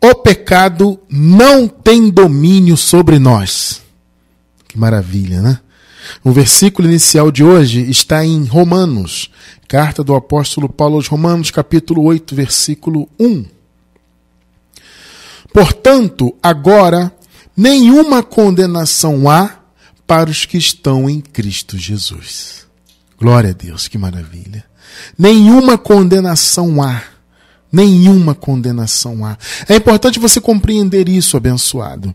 [0.00, 3.82] o pecado não tem domínio sobre nós.
[4.66, 5.60] Que maravilha, né?
[6.22, 9.30] O versículo inicial de hoje está em Romanos,
[9.66, 13.44] carta do apóstolo Paulo aos Romanos, capítulo 8, versículo 1.
[15.52, 17.12] Portanto, agora
[17.56, 19.58] nenhuma condenação há
[20.06, 22.66] para os que estão em Cristo Jesus.
[23.18, 24.64] Glória a Deus, que maravilha.
[25.18, 27.02] Nenhuma condenação há
[27.70, 29.36] Nenhuma condenação há.
[29.68, 32.14] É importante você compreender isso, abençoado.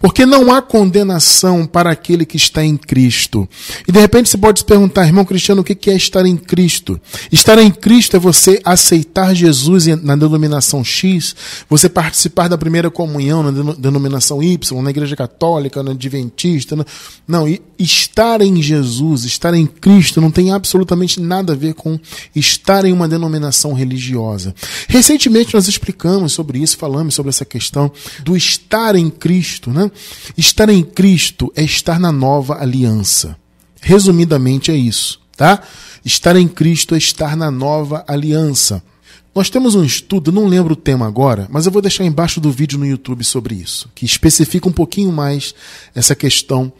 [0.00, 3.48] Porque não há condenação para aquele que está em Cristo.
[3.86, 7.00] E de repente você pode se perguntar, irmão Cristiano, o que é estar em Cristo?
[7.32, 11.34] Estar em Cristo é você aceitar Jesus na denominação X,
[11.68, 16.76] você participar da primeira comunhão na denominação Y, na Igreja Católica, na Adventista.
[17.26, 17.46] Não,
[17.78, 21.98] estar em Jesus, estar em Cristo não tem absolutamente nada a ver com
[22.34, 24.54] estar em uma denominação religiosa.
[24.92, 27.90] Recentemente nós explicamos sobre isso, falamos sobre essa questão
[28.22, 29.70] do estar em Cristo.
[29.70, 29.90] Né?
[30.36, 33.34] Estar em Cristo é estar na nova aliança.
[33.80, 35.18] Resumidamente é isso.
[35.34, 35.62] Tá?
[36.04, 38.82] Estar em Cristo é estar na nova aliança.
[39.34, 42.52] Nós temos um estudo, não lembro o tema agora, mas eu vou deixar embaixo do
[42.52, 45.54] vídeo no YouTube sobre isso, que especifica um pouquinho mais
[45.94, 46.70] essa questão.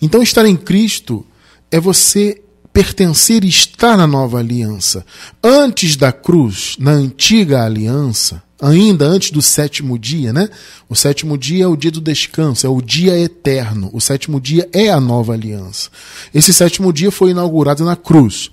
[0.00, 1.26] Então, estar em Cristo
[1.68, 2.40] é você
[2.72, 5.04] pertencer e estar na nova aliança.
[5.42, 10.48] Antes da cruz, na antiga aliança, ainda antes do sétimo dia, né?
[10.88, 13.90] O sétimo dia é o dia do descanso, é o dia eterno.
[13.92, 15.90] O sétimo dia é a nova aliança.
[16.34, 18.50] Esse sétimo dia foi inaugurado na cruz.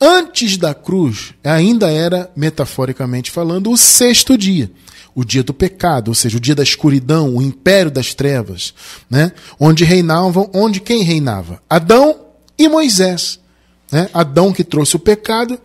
[0.00, 4.70] Antes da cruz, ainda era, metaforicamente falando, o sexto dia.
[5.14, 8.74] O dia do pecado, ou seja, o dia da escuridão, o império das trevas,
[9.08, 9.30] né?
[9.60, 11.62] Onde reinavam, onde quem reinava?
[11.70, 12.16] Adão
[12.58, 13.38] e Moisés.
[13.94, 14.10] Né?
[14.12, 15.56] Adão que trouxe o pecado,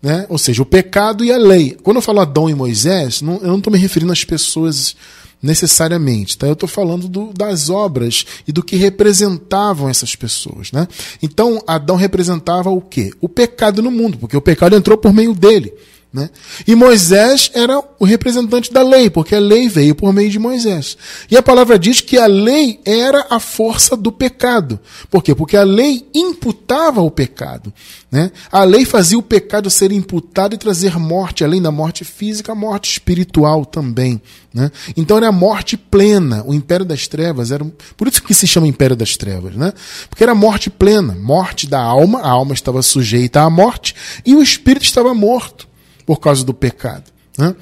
[0.00, 0.24] né?
[0.30, 1.76] ou seja, o pecado e a lei.
[1.82, 4.96] Quando eu falo Adão e Moisés, não, eu não estou me referindo às pessoas
[5.42, 6.46] necessariamente, tá?
[6.46, 10.88] Eu estou falando do, das obras e do que representavam essas pessoas, né?
[11.22, 13.10] Então, Adão representava o quê?
[13.20, 15.74] O pecado no mundo, porque o pecado entrou por meio dele.
[16.16, 16.30] Né?
[16.66, 20.96] E Moisés era o representante da lei, porque a lei veio por meio de Moisés.
[21.30, 24.80] E a palavra diz que a lei era a força do pecado.
[25.10, 25.34] Por quê?
[25.34, 27.70] Porque a lei imputava o pecado.
[28.10, 28.32] Né?
[28.50, 32.54] A lei fazia o pecado ser imputado e trazer morte, além da morte física, a
[32.54, 34.18] morte espiritual também.
[34.54, 34.70] Né?
[34.96, 36.42] Então era a morte plena.
[36.46, 37.62] O império das trevas era.
[37.94, 39.54] Por isso que se chama império das trevas.
[39.54, 39.70] Né?
[40.08, 43.94] Porque era morte plena morte da alma, a alma estava sujeita à morte
[44.24, 45.65] e o espírito estava morto
[46.06, 47.12] por causa do pecado.
[47.36, 47.54] Né?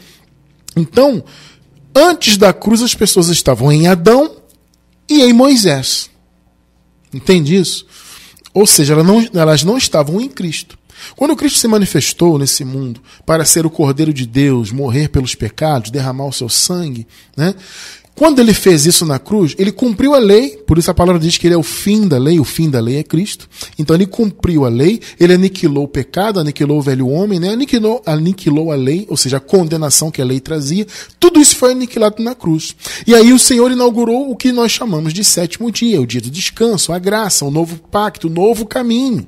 [0.77, 1.25] Então,
[1.95, 4.37] antes da cruz, as pessoas estavam em Adão
[5.09, 6.11] e em Moisés.
[7.13, 7.87] Entende isso?
[8.53, 10.79] Ou seja, elas não, elas não estavam em Cristo.
[11.17, 15.91] Quando Cristo se manifestou nesse mundo para ser o Cordeiro de Deus, morrer pelos pecados,
[15.91, 17.07] derramar o seu sangue,
[17.37, 17.55] né?
[18.17, 21.37] Quando ele fez isso na cruz, ele cumpriu a lei, por isso a palavra diz
[21.37, 23.49] que ele é o fim da lei, o fim da lei é Cristo.
[23.77, 27.51] Então ele cumpriu a lei, ele aniquilou o pecado, aniquilou o velho homem, né?
[27.51, 30.87] aniquilou, aniquilou a lei, ou seja, a condenação que a lei trazia.
[31.19, 32.77] Tudo isso foi aniquilado na cruz.
[33.05, 36.31] E aí o Senhor inaugurou o que nós chamamos de sétimo dia, o dia do
[36.31, 39.27] descanso, a graça, o novo pacto, o novo caminho.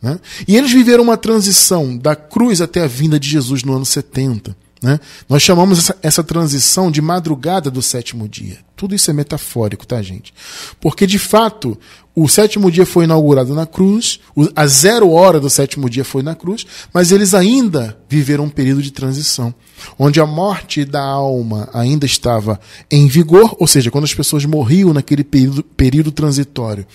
[0.00, 0.20] Né?
[0.46, 4.56] E eles viveram uma transição da cruz até a vinda de Jesus no ano 70.
[4.80, 5.00] Né?
[5.28, 8.58] Nós chamamos essa, essa, transição de madrugada do sétimo dia.
[8.76, 10.32] Tudo isso é metafórico, tá, gente?
[10.80, 11.76] Porque, de fato,
[12.14, 14.20] o sétimo dia foi inaugurado na cruz,
[14.54, 18.80] a zero hora do sétimo dia foi na cruz, mas eles ainda viveram um período
[18.80, 19.52] de transição,
[19.98, 24.92] onde a morte da alma ainda estava em vigor, ou seja, quando as pessoas morriam
[24.92, 26.86] naquele período, período transitório,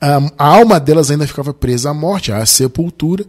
[0.00, 3.26] a, a alma delas ainda ficava presa à morte, à sepultura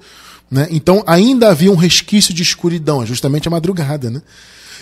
[0.52, 0.68] né?
[0.70, 4.10] Então ainda havia um resquício de escuridão, é justamente a madrugada.
[4.10, 4.22] Né?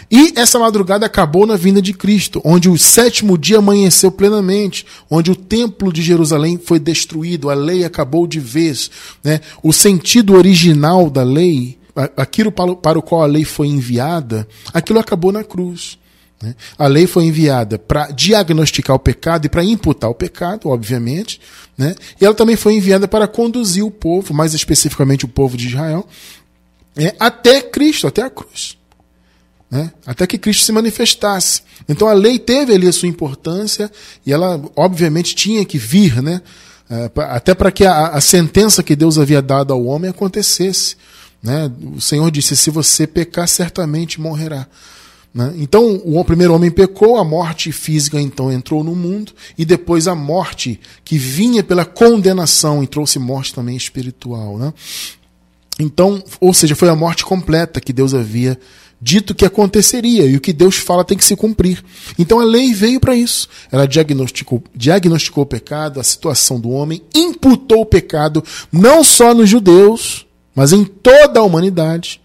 [0.10, 5.30] E essa madrugada acabou na vinda de Cristo, onde o sétimo dia amanheceu plenamente, onde
[5.30, 8.90] o templo de Jerusalém foi destruído, a lei acabou de vez.
[9.24, 9.40] Né?
[9.62, 11.78] O sentido original da lei,
[12.18, 16.00] aquilo para o qual a lei foi enviada, aquilo acabou na cruz.
[16.42, 16.56] Né?
[16.78, 21.40] A lei foi enviada para diagnosticar o pecado e para imputar o pecado, obviamente,
[21.78, 21.96] né?
[22.20, 26.08] e ela também foi enviada para conduzir o povo, mais especificamente o povo de Israel,
[26.96, 28.78] é, até Cristo, até a cruz.
[29.70, 29.92] Né?
[30.06, 31.62] Até que Cristo se manifestasse.
[31.88, 33.92] Então a lei teve ali a sua importância
[34.26, 36.42] e ela, obviamente, tinha que vir, né?
[36.92, 40.96] É, até para que a, a sentença que Deus havia dado ao homem acontecesse.
[41.42, 41.72] Né?
[41.96, 44.68] O Senhor disse: se você pecar, certamente morrerá.
[45.34, 45.54] Né?
[45.58, 50.16] Então, o primeiro homem pecou, a morte física então entrou no mundo, e depois a
[50.16, 54.58] morte que vinha pela condenação e trouxe morte também espiritual.
[54.58, 54.74] Né?
[55.80, 58.60] Então, ou seja, foi a morte completa que Deus havia
[59.02, 61.84] dito que aconteceria e o que Deus fala tem que se cumprir.
[62.18, 63.48] Então a lei veio para isso.
[63.72, 69.50] Ela diagnosticou, diagnosticou o pecado, a situação do homem, imputou o pecado não só nos
[69.50, 72.20] judeus, mas em toda a humanidade.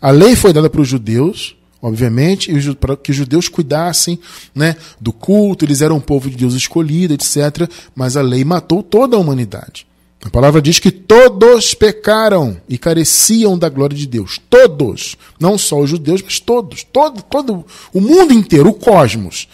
[0.00, 4.18] A lei foi dada para os judeus, obviamente, para que os judeus cuidassem
[4.54, 7.70] né, do culto, eles eram um povo de Deus escolhido, etc.
[7.94, 9.86] Mas a lei matou toda a humanidade.
[10.24, 14.40] A palavra diz que todos pecaram e careciam da glória de Deus.
[14.48, 15.18] Todos.
[15.38, 16.84] Não só os judeus, mas todos.
[16.84, 19.46] Todo, todo o mundo inteiro, o cosmos.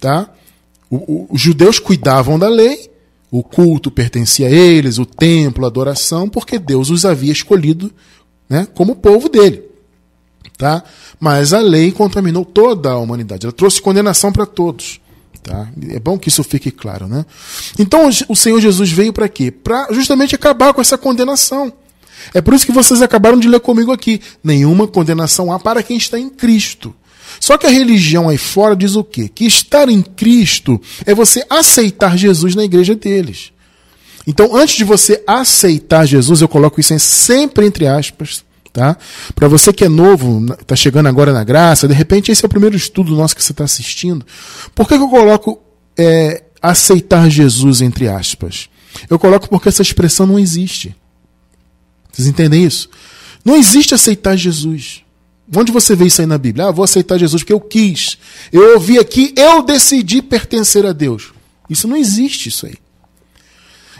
[0.00, 0.30] Tá?
[0.88, 2.90] O, o, os judeus cuidavam da lei,
[3.30, 7.92] o culto pertencia a eles, o templo, a adoração, porque Deus os havia escolhido
[8.48, 9.64] né, como povo dele.
[10.56, 10.82] Tá?
[11.24, 13.46] Mas a lei contaminou toda a humanidade.
[13.46, 15.00] Ela trouxe condenação para todos.
[15.42, 15.70] Tá?
[15.88, 17.24] É bom que isso fique claro, né?
[17.78, 19.50] Então o Senhor Jesus veio para quê?
[19.50, 21.72] Para justamente acabar com essa condenação.
[22.34, 24.20] É por isso que vocês acabaram de ler comigo aqui.
[24.42, 26.94] Nenhuma condenação há para quem está em Cristo.
[27.40, 29.26] Só que a religião aí fora diz o quê?
[29.26, 33.50] Que estar em Cristo é você aceitar Jesus na igreja deles.
[34.26, 38.44] Então, antes de você aceitar Jesus, eu coloco isso sempre entre aspas,
[38.74, 38.98] tá?
[39.36, 42.50] Para você que é novo, está chegando agora na graça, de repente esse é o
[42.50, 44.26] primeiro estudo nosso que você está assistindo.
[44.74, 45.62] Por que, que eu coloco
[45.96, 48.68] é, aceitar Jesus entre aspas?
[49.08, 50.94] Eu coloco porque essa expressão não existe.
[52.12, 52.90] Vocês entendem isso?
[53.44, 55.02] Não existe aceitar Jesus.
[55.54, 56.66] Onde você vê isso aí na Bíblia?
[56.66, 58.18] Ah, vou aceitar Jesus porque eu quis.
[58.52, 61.32] Eu ouvi aqui, eu decidi pertencer a Deus.
[61.70, 62.74] Isso não existe, isso aí.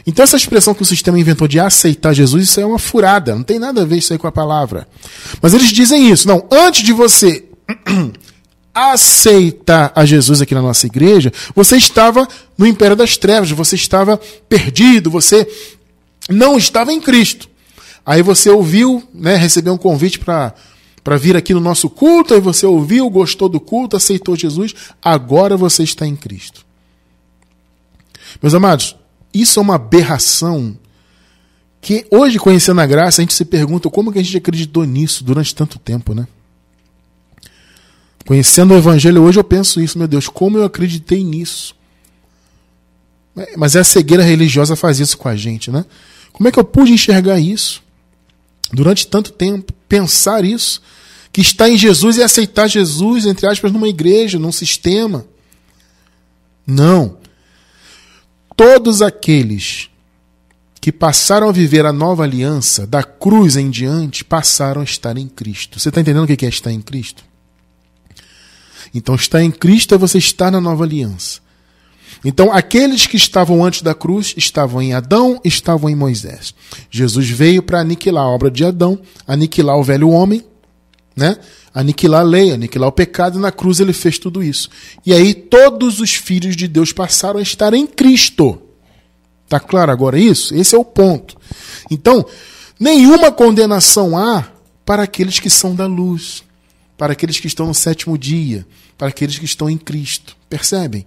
[0.07, 3.43] Então, essa expressão que o sistema inventou de aceitar Jesus, isso é uma furada, não
[3.43, 4.87] tem nada a ver isso aí com a palavra.
[5.41, 7.45] Mas eles dizem isso, não, antes de você
[8.73, 14.19] aceitar a Jesus aqui na nossa igreja, você estava no império das trevas, você estava
[14.47, 15.47] perdido, você
[16.29, 17.49] não estava em Cristo.
[18.05, 20.53] Aí você ouviu, né, recebeu um convite para
[21.03, 25.55] para vir aqui no nosso culto, aí você ouviu, gostou do culto, aceitou Jesus, agora
[25.55, 26.65] você está em Cristo.
[28.41, 28.95] Meus amados,
[29.41, 30.77] isso é uma aberração
[31.81, 35.23] que hoje, conhecendo a graça, a gente se pergunta como que a gente acreditou nisso
[35.23, 36.25] durante tanto tempo, né?
[38.25, 41.75] Conhecendo o Evangelho hoje, eu penso isso, meu Deus, como eu acreditei nisso.
[43.37, 45.85] É, mas a cegueira religiosa faz isso com a gente, né?
[46.31, 47.83] Como é que eu pude enxergar isso?
[48.71, 50.81] Durante tanto tempo, pensar isso,
[51.31, 55.25] que está em Jesus e aceitar Jesus, entre aspas, numa igreja, num sistema.
[56.65, 57.17] Não
[58.55, 59.89] todos aqueles
[60.79, 65.27] que passaram a viver a nova aliança, da cruz em diante, passaram a estar em
[65.27, 65.79] Cristo.
[65.79, 67.23] Você está entendendo o que é estar em Cristo?
[68.93, 71.39] Então, estar em Cristo é você estar na nova aliança.
[72.23, 76.53] Então, aqueles que estavam antes da cruz estavam em Adão, estavam em Moisés.
[76.89, 80.45] Jesus veio para aniquilar a obra de Adão, aniquilar o velho homem,
[81.15, 81.37] né?
[81.75, 84.69] aniquilar a lei, aniquilar o pecado, e na cruz ele fez tudo isso.
[85.05, 88.61] E aí todos os filhos de Deus passaram a estar em Cristo.
[89.49, 90.55] Tá claro agora isso?
[90.55, 91.37] Esse é o ponto.
[91.91, 92.25] Então,
[92.79, 94.45] nenhuma condenação há
[94.85, 96.43] para aqueles que são da luz,
[96.97, 98.65] para aqueles que estão no sétimo dia,
[98.97, 100.35] para aqueles que estão em Cristo.
[100.49, 101.05] Percebem?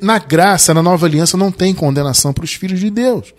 [0.00, 3.34] Na graça, na nova aliança, não tem condenação para os filhos de Deus.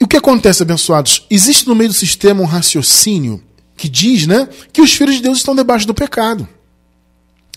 [0.00, 1.26] E o que acontece, abençoados?
[1.30, 3.42] Existe no meio do sistema um raciocínio
[3.82, 6.48] que diz né, que os filhos de Deus estão debaixo do pecado.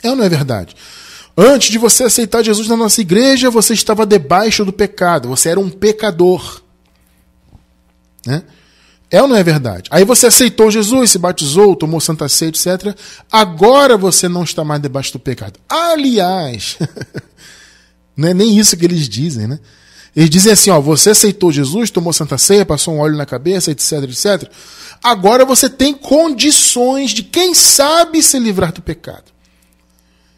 [0.02, 0.76] É ou não é verdade?
[1.38, 5.60] Antes de você aceitar Jesus na nossa igreja, você estava debaixo do pecado, você era
[5.60, 6.64] um pecador.
[8.26, 8.42] Né?
[9.12, 9.88] É ou não é verdade?
[9.92, 12.98] Aí você aceitou Jesus, se batizou, tomou Santa Ceia, etc.
[13.32, 15.60] Agora você não está mais debaixo do pecado.
[15.70, 16.80] Aliás,
[18.18, 19.60] não é nem isso que eles dizem, né?
[20.16, 23.70] Eles dizem assim, ó, você aceitou Jesus, tomou Santa Ceia, passou um óleo na cabeça,
[23.70, 24.50] etc, etc.
[25.04, 29.36] Agora você tem condições de, quem sabe, se livrar do pecado.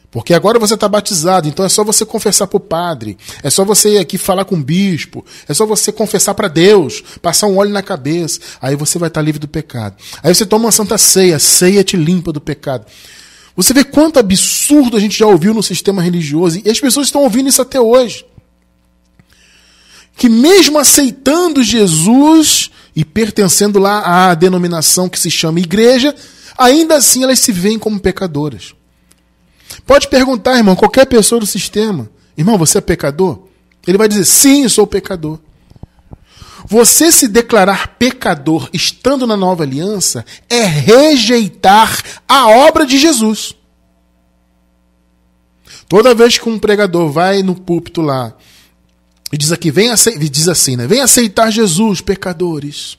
[0.09, 3.63] Porque agora você está batizado, então é só você confessar para o padre, é só
[3.63, 7.57] você ir aqui falar com o bispo, é só você confessar para Deus, passar um
[7.57, 9.95] óleo na cabeça, aí você vai estar tá livre do pecado.
[10.23, 12.85] Aí você toma uma santa ceia, ceia te limpa do pecado.
[13.55, 17.21] Você vê quanto absurdo a gente já ouviu no sistema religioso, e as pessoas estão
[17.21, 18.25] ouvindo isso até hoje
[20.17, 26.13] que mesmo aceitando Jesus e pertencendo lá à denominação que se chama igreja,
[26.57, 28.73] ainda assim elas se veem como pecadoras.
[29.85, 33.43] Pode perguntar, irmão, qualquer pessoa do sistema, irmão, você é pecador?
[33.85, 35.39] Ele vai dizer, sim, sou pecador.
[36.65, 43.55] Você se declarar pecador estando na nova aliança é rejeitar a obra de Jesus.
[45.87, 48.35] Toda vez que um pregador vai no púlpito lá
[49.31, 49.93] e diz aqui, vem
[50.31, 50.87] diz assim, né?
[50.87, 52.97] Vem aceitar Jesus, pecadores.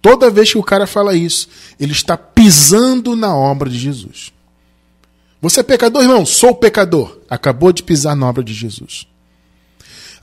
[0.00, 4.32] Toda vez que o cara fala isso, ele está pisando na obra de Jesus.
[5.40, 6.24] Você é pecador, irmão?
[6.24, 7.18] Sou pecador.
[7.28, 9.06] Acabou de pisar na obra de Jesus.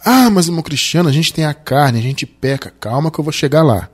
[0.03, 2.74] Ah, mas irmão cristiano, a gente tem a carne, a gente peca.
[2.79, 3.89] Calma que eu vou chegar lá.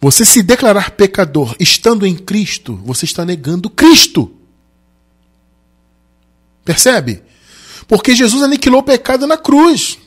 [0.00, 4.34] Você se declarar pecador estando em Cristo, você está negando Cristo.
[6.64, 7.22] Percebe?
[7.92, 9.98] Porque Jesus aniquilou o pecado na cruz.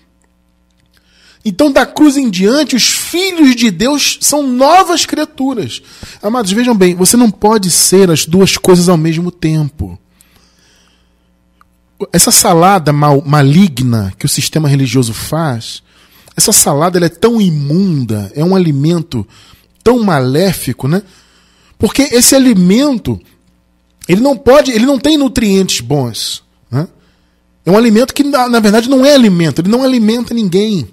[1.45, 5.83] Então, da cruz em diante, os filhos de Deus são novas criaturas.
[6.19, 9.99] Amados, vejam bem, você não pode ser as duas coisas ao mesmo tempo.
[12.11, 15.83] Essa salada mal, maligna que o sistema religioso faz,
[16.35, 19.27] essa salada é tão imunda, é um alimento
[19.83, 21.03] tão maléfico, né?
[21.77, 23.21] Porque esse alimento,
[24.07, 26.43] ele não pode, ele não tem nutrientes bons.
[27.65, 30.87] É um alimento que, na, na verdade, não é alimento, ele não alimenta ninguém.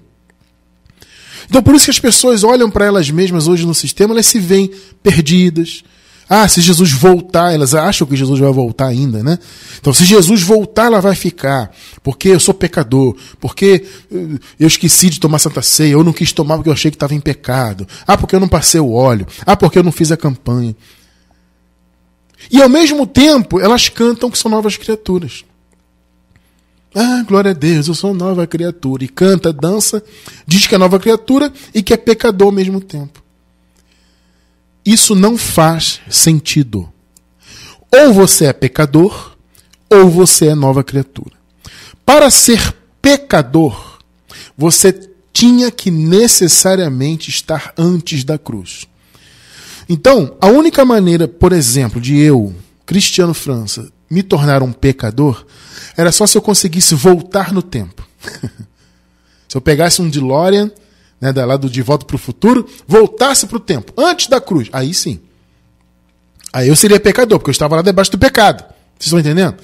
[1.48, 4.38] Então, por isso que as pessoas olham para elas mesmas hoje no sistema, elas se
[4.38, 4.70] veem
[5.02, 5.84] perdidas.
[6.28, 9.38] Ah, se Jesus voltar, elas acham que Jesus vai voltar ainda, né?
[9.78, 11.70] Então, se Jesus voltar, ela vai ficar.
[12.02, 13.14] Porque eu sou pecador.
[13.38, 15.92] Porque eh, eu esqueci de tomar Santa Ceia.
[15.92, 17.86] Eu não quis tomar porque eu achei que estava em pecado.
[18.06, 19.26] Ah, porque eu não passei o óleo.
[19.44, 20.74] Ah, porque eu não fiz a campanha.
[22.50, 25.44] E ao mesmo tempo, elas cantam que são novas criaturas.
[26.94, 29.04] Ah, glória a Deus, eu sou nova criatura.
[29.04, 30.02] E canta, dança,
[30.46, 33.22] diz que é nova criatura e que é pecador ao mesmo tempo.
[34.84, 36.92] Isso não faz sentido.
[37.90, 39.36] Ou você é pecador,
[39.88, 41.36] ou você é nova criatura.
[42.04, 43.98] Para ser pecador,
[44.56, 44.92] você
[45.32, 48.86] tinha que necessariamente estar antes da cruz.
[49.88, 55.46] Então, a única maneira, por exemplo, de eu, Cristiano França, me tornar um pecador
[55.96, 58.06] era só se eu conseguisse voltar no tempo.
[59.48, 60.70] se eu pegasse um DeLorean,
[61.18, 64.68] né, lá do De Volta para o Futuro, voltasse para o tempo, antes da cruz,
[64.70, 65.18] aí sim.
[66.52, 68.62] Aí eu seria pecador, porque eu estava lá debaixo do pecado.
[68.98, 69.56] Vocês estão entendendo?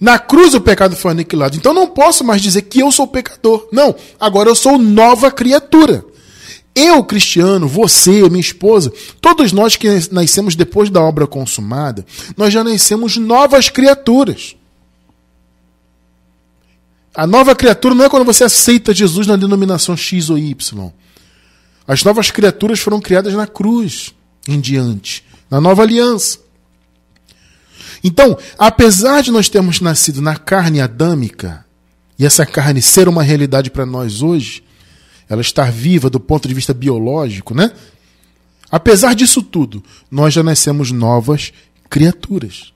[0.00, 1.56] Na cruz o pecado foi aniquilado.
[1.56, 3.68] Então não posso mais dizer que eu sou pecador.
[3.70, 6.04] Não, agora eu sou nova criatura.
[6.74, 12.04] Eu, cristiano, você, minha esposa, todos nós que nascemos depois da obra consumada,
[12.36, 14.56] nós já nascemos novas criaturas.
[17.14, 20.90] A nova criatura não é quando você aceita Jesus na denominação X ou Y.
[21.86, 24.14] As novas criaturas foram criadas na cruz
[24.48, 26.38] em diante, na nova aliança.
[28.02, 31.66] Então, apesar de nós termos nascido na carne adâmica,
[32.18, 34.64] e essa carne ser uma realidade para nós hoje,
[35.32, 37.72] ela estar viva do ponto de vista biológico, né?
[38.70, 41.52] Apesar disso tudo, nós já nascemos novas
[41.88, 42.72] criaturas.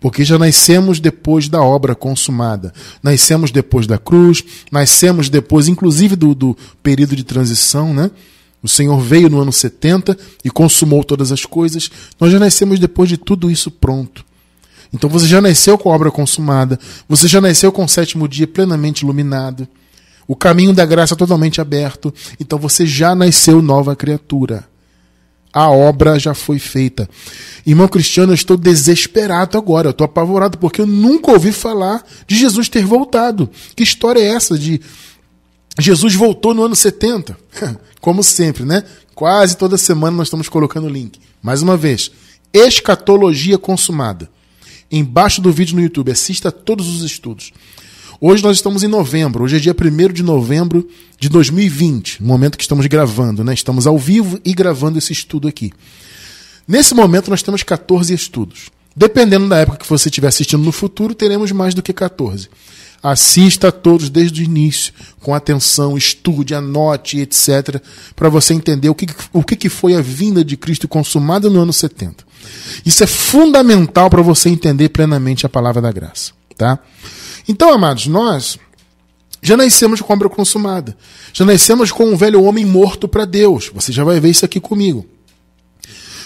[0.00, 2.72] Porque já nascemos depois da obra consumada.
[3.02, 8.10] Nascemos depois da cruz, nascemos depois, inclusive, do, do período de transição, né?
[8.62, 11.90] O Senhor veio no ano 70 e consumou todas as coisas.
[12.20, 14.24] Nós já nascemos depois de tudo isso pronto.
[14.92, 16.78] Então você já nasceu com a obra consumada,
[17.08, 19.68] você já nasceu com o sétimo dia plenamente iluminado,
[20.28, 22.12] o caminho da graça totalmente aberto.
[22.38, 24.68] Então você já nasceu nova criatura.
[25.50, 27.08] A obra já foi feita.
[27.66, 29.88] Irmão Cristiano, eu estou desesperado agora.
[29.88, 33.48] Eu estou apavorado porque eu nunca ouvi falar de Jesus ter voltado.
[33.74, 34.80] Que história é essa de
[35.78, 37.36] Jesus voltou no ano 70?
[37.98, 38.84] Como sempre, né?
[39.14, 41.18] Quase toda semana nós estamos colocando o link.
[41.42, 42.10] Mais uma vez,
[42.52, 44.28] escatologia consumada.
[44.90, 47.52] Embaixo do vídeo no YouTube, assista todos os estudos.
[48.20, 50.88] Hoje nós estamos em novembro, hoje é dia 1 de novembro
[51.20, 53.54] de 2020, no momento que estamos gravando, né?
[53.54, 55.72] Estamos ao vivo e gravando esse estudo aqui.
[56.66, 58.70] Nesse momento nós temos 14 estudos.
[58.96, 62.48] Dependendo da época que você estiver assistindo no futuro, teremos mais do que 14.
[63.00, 67.80] Assista a todos desde o início, com atenção, estude, anote, etc.,
[68.16, 71.72] para você entender o, que, o que foi a vinda de Cristo consumada no ano
[71.72, 72.26] 70.
[72.84, 76.37] Isso é fundamental para você entender plenamente a palavra da graça.
[76.58, 76.80] Tá?
[77.48, 78.58] Então, amados, nós
[79.40, 80.96] já nascemos com obra consumada.
[81.32, 83.70] Já nascemos com um velho homem morto para Deus.
[83.72, 85.06] Você já vai ver isso aqui comigo.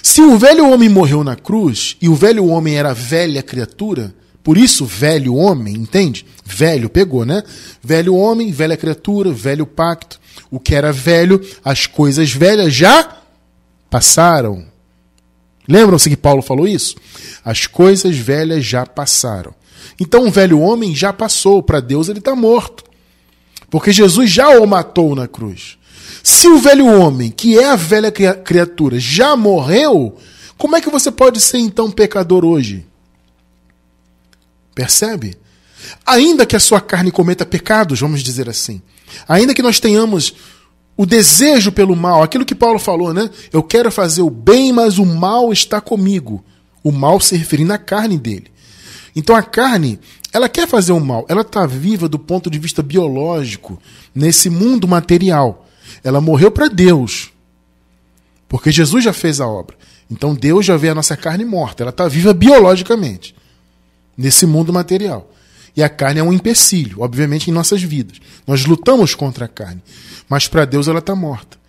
[0.03, 4.13] Se o velho homem morreu na cruz e o velho homem era velha criatura,
[4.43, 6.27] por isso velho homem, entende?
[6.45, 7.45] Velho pegou, né?
[7.83, 10.19] Velho homem, velha criatura, velho pacto.
[10.51, 13.19] O que era velho, as coisas velhas já
[13.89, 14.65] passaram.
[15.69, 16.97] Lembram-se que Paulo falou isso?
[17.45, 19.55] As coisas velhas já passaram.
[20.01, 22.85] Então o velho homem já passou, para Deus ele está morto.
[23.71, 25.79] Porque Jesus já o matou na cruz.
[26.23, 30.17] Se o velho homem, que é a velha criatura, já morreu,
[30.57, 32.87] como é que você pode ser então pecador hoje?
[34.75, 35.37] Percebe?
[36.07, 38.81] Ainda que a sua carne cometa pecados, vamos dizer assim,
[39.27, 40.35] ainda que nós tenhamos
[40.97, 43.29] o desejo pelo mal, aquilo que Paulo falou, né?
[43.53, 46.45] Eu quero fazer o bem, mas o mal está comigo.
[46.85, 48.52] O mal se referindo à carne dele.
[49.15, 49.99] Então a carne,
[50.33, 53.81] ela quer fazer o mal, ela está viva do ponto de vista biológico,
[54.15, 55.69] nesse mundo material.
[56.03, 57.31] Ela morreu para Deus,
[58.49, 59.77] porque Jesus já fez a obra.
[60.11, 63.35] Então Deus já vê a nossa carne morta, ela está viva biologicamente,
[64.17, 65.31] nesse mundo material.
[65.75, 68.19] E a carne é um empecilho, obviamente, em nossas vidas.
[68.47, 69.83] Nós lutamos contra a carne,
[70.29, 71.62] mas para Deus ela está morta.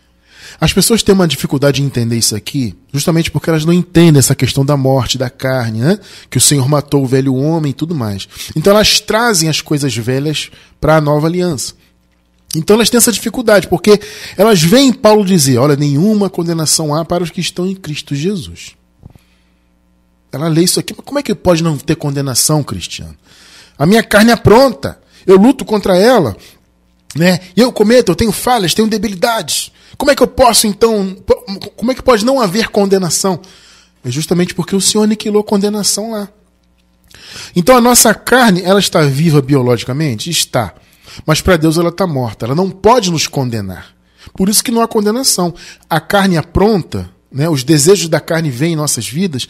[0.64, 4.34] As pessoas têm uma dificuldade de entender isso aqui, justamente porque elas não entendem essa
[4.34, 6.00] questão da morte, da carne, né?
[6.30, 8.30] que o Senhor matou o velho homem e tudo mais.
[8.56, 11.74] Então elas trazem as coisas velhas para a nova aliança.
[12.56, 14.00] Então elas têm essa dificuldade, porque
[14.38, 18.72] elas veem Paulo dizer: olha, nenhuma condenação há para os que estão em Cristo Jesus.
[20.32, 23.18] Ela lê isso aqui, mas como é que pode não ter condenação, Cristiano?
[23.78, 26.38] A minha carne é pronta, eu luto contra ela,
[27.18, 27.42] né?
[27.54, 29.74] Eu cometo, eu tenho falhas, tenho debilidades.
[29.98, 31.16] Como é que eu posso então,
[31.76, 33.40] como é que pode não haver condenação?
[34.04, 36.30] É justamente porque o Senhor aniquilou condenação lá.
[37.56, 40.30] Então a nossa carne, ela está viva biologicamente?
[40.30, 40.74] Está.
[41.26, 42.46] Mas para Deus ela está morta.
[42.46, 43.94] Ela não pode nos condenar.
[44.36, 45.54] Por isso que não há condenação.
[45.90, 49.48] A carne apronta, né, os desejos da carne vêm em nossas vidas.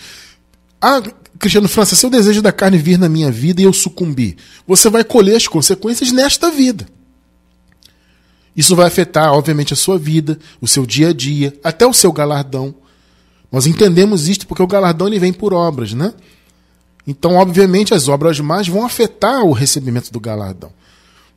[0.82, 1.02] Ah,
[1.40, 4.90] Cristiano França, se o desejo da carne vir na minha vida e eu sucumbir, você
[4.90, 6.86] vai colher as consequências nesta vida.
[8.56, 12.12] Isso vai afetar, obviamente, a sua vida, o seu dia a dia, até o seu
[12.12, 12.74] galardão.
[13.52, 16.14] Nós entendemos isto porque o galardão ele vem por obras, né?
[17.06, 20.72] Então, obviamente, as obras mais vão afetar o recebimento do galardão.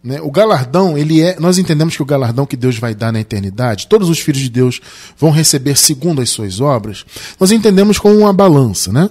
[0.02, 0.20] Né?
[0.20, 1.38] O galardão, ele é.
[1.40, 4.48] Nós entendemos que o galardão que Deus vai dar na eternidade, todos os filhos de
[4.48, 4.80] Deus
[5.18, 7.04] vão receber segundo as suas obras.
[7.40, 9.10] Nós entendemos como uma balança, né?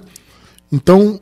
[0.71, 1.19] Então,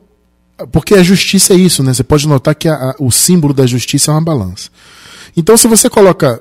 [0.70, 1.92] porque a justiça é isso, né?
[1.92, 4.70] Você pode notar que a, a, o símbolo da justiça é uma balança.
[5.36, 6.40] Então, se você coloca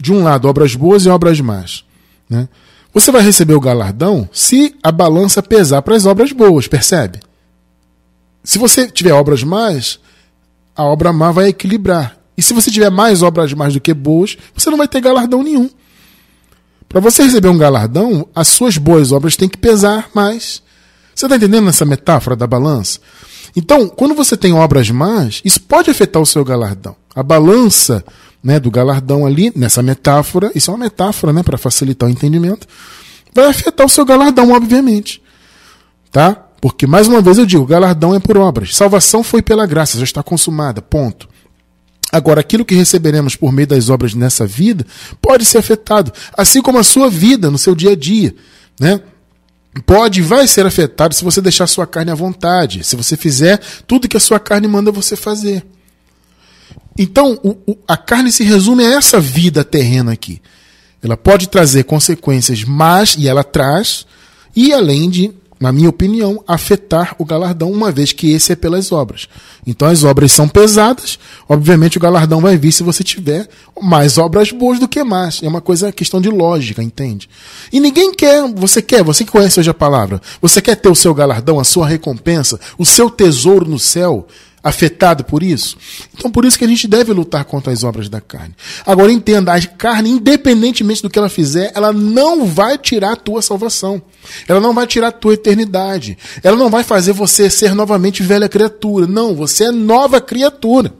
[0.00, 1.84] de um lado obras boas e obras más,
[2.28, 2.48] né?
[2.92, 7.20] Você vai receber o galardão se a balança pesar para as obras boas, percebe?
[8.42, 9.98] Se você tiver obras más,
[10.74, 12.16] a obra má vai equilibrar.
[12.38, 15.42] E se você tiver mais obras mais do que boas, você não vai ter galardão
[15.42, 15.68] nenhum.
[16.88, 20.62] Para você receber um galardão, as suas boas obras têm que pesar mais.
[21.14, 23.00] Você está entendendo essa metáfora da balança?
[23.56, 26.94] Então, quando você tem obras más, isso pode afetar o seu galardão.
[27.14, 28.04] A balança
[28.46, 32.64] né, do galardão ali, nessa metáfora, isso é uma metáfora né, para facilitar o entendimento,
[33.34, 35.20] vai afetar o seu galardão, obviamente.
[36.12, 36.32] Tá?
[36.60, 38.76] Porque, mais uma vez eu digo, galardão é por obras.
[38.76, 41.28] Salvação foi pela graça, já está consumada, ponto.
[42.12, 44.86] Agora, aquilo que receberemos por meio das obras nessa vida
[45.20, 48.32] pode ser afetado, assim como a sua vida no seu dia a dia,
[48.78, 49.00] né?
[49.84, 53.60] Pode e vai ser afetado se você deixar sua carne à vontade, se você fizer
[53.88, 55.66] tudo que a sua carne manda você fazer.
[56.98, 60.40] Então, o, o, a carne se resume a essa vida terrena aqui.
[61.02, 64.06] Ela pode trazer consequências más, e ela traz,
[64.54, 68.92] e além de na minha opinião, afetar o galardão, uma vez que esse é pelas
[68.92, 69.26] obras.
[69.66, 73.48] Então as obras são pesadas, obviamente o galardão vai vir se você tiver
[73.80, 75.40] mais obras boas do que más.
[75.42, 77.28] É uma coisa, questão de lógica, entende?
[77.72, 80.94] E ninguém quer, você quer, você que conhece hoje a palavra, você quer ter o
[80.94, 84.26] seu galardão, a sua recompensa, o seu tesouro no céu,
[84.66, 85.76] afetado por isso?
[86.12, 88.54] Então, por isso que a gente deve lutar contra as obras da carne.
[88.84, 93.40] Agora, entenda: a carne, independentemente do que ela fizer, ela não vai tirar a tua
[93.40, 94.02] salvação.
[94.48, 96.18] Ela não vai tirar a tua eternidade.
[96.42, 99.06] Ela não vai fazer você ser novamente velha criatura.
[99.06, 100.92] Não, você é nova criatura.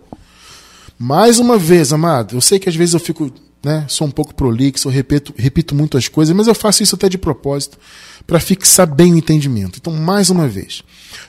[0.99, 3.31] Mais uma vez, amado, eu sei que às vezes eu fico,
[3.67, 6.95] né, sou um pouco prolixo, eu repito, repito muito as coisas, mas eu faço isso
[6.95, 7.77] até de propósito,
[8.25, 9.81] para fixar bem o entendimento.
[9.81, 10.85] Então, mais uma vez,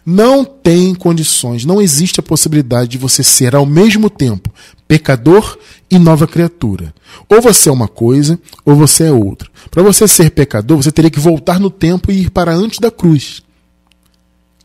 [0.06, 4.54] não tem condições, não existe a possibilidade de você ser ao mesmo tempo
[4.88, 5.58] pecador
[5.90, 6.94] e nova criatura.
[7.28, 9.50] Ou você é uma coisa, ou você é outra.
[9.72, 12.92] Para você ser pecador, você teria que voltar no tempo e ir para antes da
[12.92, 13.42] cruz.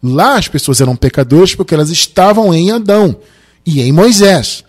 [0.02, 3.16] Lá as pessoas eram pecadoras porque elas estavam em Adão
[3.64, 4.62] e em Moisés.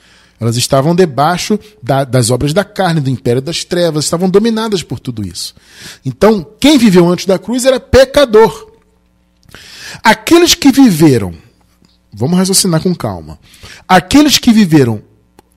[0.43, 4.99] Elas estavam debaixo da, das obras da carne, do império das trevas, estavam dominadas por
[4.99, 5.55] tudo isso.
[6.05, 8.73] Então, quem viveu antes da cruz era pecador.
[10.03, 11.33] Aqueles que viveram,
[12.13, 13.39] vamos raciocinar com calma.
[13.87, 15.01] Aqueles que viveram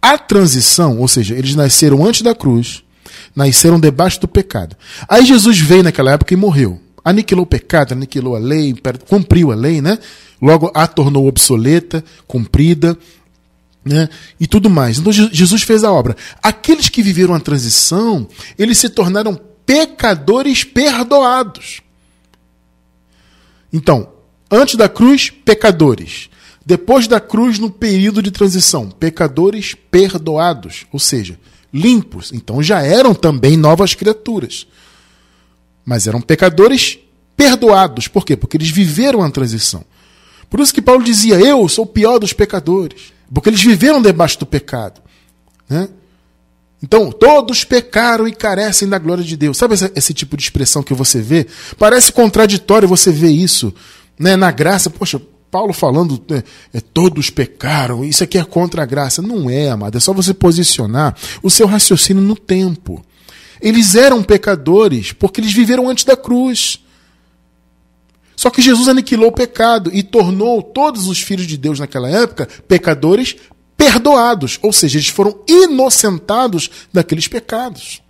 [0.01, 2.85] a transição, ou seja, eles nasceram antes da cruz,
[3.35, 4.77] nasceram debaixo do pecado.
[5.09, 6.81] Aí Jesus veio naquela época e morreu.
[7.05, 8.72] Aniquilou o pecado, aniquilou a lei,
[9.09, 9.99] cumpriu a lei, né?
[10.40, 12.96] Logo a tornou obsoleta, cumprida,
[13.87, 14.09] né?
[14.38, 14.99] E tudo mais.
[14.99, 16.16] Então Jesus fez a obra.
[16.42, 21.81] Aqueles que viveram a transição, eles se tornaram pecadores perdoados.
[23.72, 24.16] Então,
[24.51, 26.31] Antes da cruz, pecadores.
[26.64, 31.38] Depois da cruz, no período de transição, pecadores perdoados, ou seja,
[31.72, 32.33] limpos.
[32.33, 34.66] Então já eram também novas criaturas.
[35.85, 36.99] Mas eram pecadores
[37.37, 38.09] perdoados.
[38.09, 38.37] Por quê?
[38.37, 39.85] Porque eles viveram a transição.
[40.49, 43.12] Por isso que Paulo dizia: Eu sou o pior dos pecadores.
[43.33, 45.01] Porque eles viveram debaixo do pecado.
[45.69, 45.89] Né?
[46.83, 49.57] Então, todos pecaram e carecem da glória de Deus.
[49.57, 51.47] Sabe esse, esse, tipo de expressão que você vê?
[51.79, 53.75] Parece contraditório você ver isso
[54.19, 54.91] né, na graça.
[54.91, 59.23] Poxa, Paulo falando, né, é, todos pecaram, isso aqui é contra a graça.
[59.23, 63.05] Não é, amado, é só você posicionar o seu raciocínio no tempo.
[63.61, 66.85] Eles eram pecadores porque eles viveram antes da cruz.
[68.37, 72.46] Só que Jesus aniquilou o pecado e tornou todos os filhos de Deus naquela época
[72.68, 73.37] pecadores
[73.77, 78.03] perdoados, ou seja, eles foram inocentados daqueles pecados.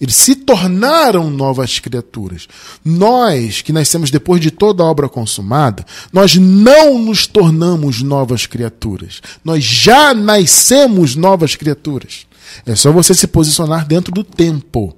[0.00, 2.46] Eles se tornaram novas criaturas.
[2.84, 9.22] Nós, que nascemos depois de toda a obra consumada, nós não nos tornamos novas criaturas.
[9.42, 12.26] Nós já nascemos novas criaturas.
[12.66, 14.94] É só você se posicionar dentro do tempo.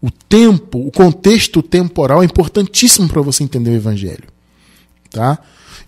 [0.00, 4.24] O tempo, o contexto temporal é importantíssimo para você entender o evangelho.
[5.10, 5.38] Tá?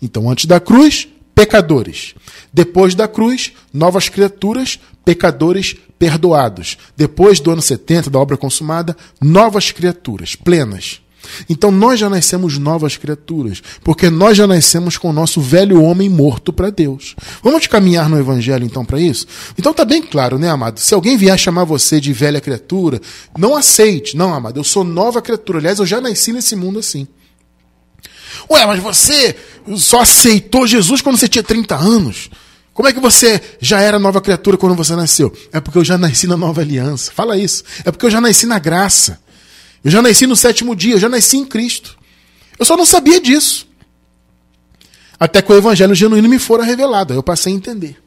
[0.03, 2.15] Então, antes da cruz, pecadores.
[2.53, 6.77] Depois da cruz, novas criaturas, pecadores perdoados.
[6.97, 11.01] Depois do ano 70, da obra consumada, novas criaturas, plenas.
[11.49, 16.09] Então nós já nascemos novas criaturas, porque nós já nascemos com o nosso velho homem
[16.09, 17.15] morto para Deus.
[17.43, 19.27] Vamos caminhar no evangelho então para isso?
[19.59, 20.79] Então tá bem claro, né, amado?
[20.79, 23.01] Se alguém vier chamar você de velha criatura,
[23.39, 24.17] não aceite.
[24.17, 25.59] Não, amado, eu sou nova criatura.
[25.59, 27.07] Aliás, eu já nasci nesse mundo assim.
[28.51, 29.37] Ué, mas você
[29.77, 32.31] só aceitou Jesus quando você tinha 30 anos.
[32.73, 35.33] Como é que você já era nova criatura quando você nasceu?
[35.53, 37.13] É porque eu já nasci na nova aliança.
[37.13, 37.63] Fala isso.
[37.85, 39.21] É porque eu já nasci na graça.
[39.85, 41.99] Eu já nasci no sétimo dia, eu já nasci em Cristo.
[42.59, 43.67] Eu só não sabia disso.
[45.19, 47.13] Até que o evangelho genuíno me fora revelado.
[47.13, 48.03] Eu passei a entender.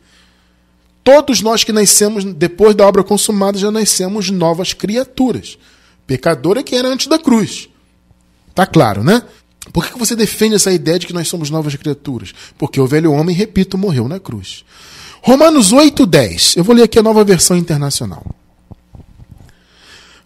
[1.03, 5.57] Todos nós que nascemos depois da obra consumada já nascemos novas criaturas.
[6.07, 7.67] Pecador é quem era antes da cruz.
[8.55, 9.21] Tá claro, né?
[9.71, 12.33] Por que você defende essa ideia de que nós somos novas criaturas?
[12.57, 14.63] Porque o velho homem, repito, morreu na cruz.
[15.21, 16.57] Romanos 8, 10.
[16.57, 18.25] Eu vou ler aqui a nova versão internacional.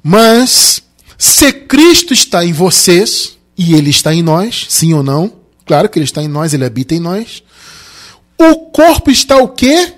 [0.01, 0.81] Mas,
[1.17, 5.33] se Cristo está em vocês, e Ele está em nós, sim ou não?
[5.65, 7.43] Claro que Ele está em nós, Ele habita em nós.
[8.37, 9.93] O corpo está o quê?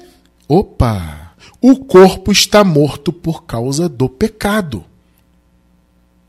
[0.48, 1.34] Opa!
[1.62, 4.86] O corpo está morto por causa do pecado.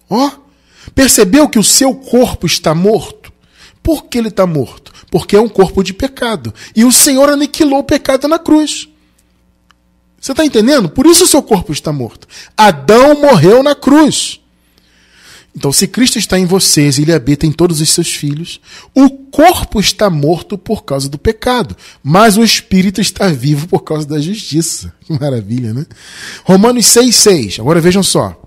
[0.08, 0.26] Ó!
[0.26, 0.50] Oh,
[0.94, 3.32] Percebeu que o seu corpo está morto?
[3.82, 4.92] Por que ele está morto?
[5.10, 6.52] Porque é um corpo de pecado.
[6.74, 8.88] E o Senhor aniquilou o pecado na cruz.
[10.20, 10.88] Você está entendendo?
[10.88, 12.28] Por isso o seu corpo está morto.
[12.56, 14.39] Adão morreu na cruz.
[15.54, 18.60] Então, se Cristo está em vocês e ele habita em todos os seus filhos,
[18.94, 24.06] o corpo está morto por causa do pecado, mas o espírito está vivo por causa
[24.06, 24.92] da justiça.
[25.04, 25.86] Que maravilha, né?
[26.44, 27.58] Romanos 6,6.
[27.58, 28.40] Agora vejam só.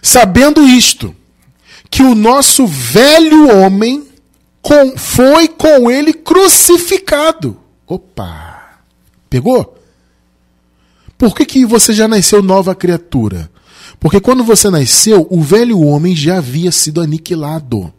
[0.00, 1.14] Sabendo isto,
[1.90, 4.06] que o nosso velho homem
[4.62, 7.58] com, foi com ele crucificado.
[7.86, 8.80] Opa!
[9.28, 9.78] Pegou?
[11.18, 13.50] Por que, que você já nasceu nova criatura?
[14.04, 17.90] Porque quando você nasceu, o velho homem já havia sido aniquilado.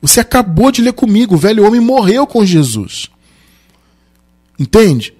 [0.00, 3.10] Você acabou de ler comigo, o velho homem morreu com Jesus.
[4.56, 5.12] Entende?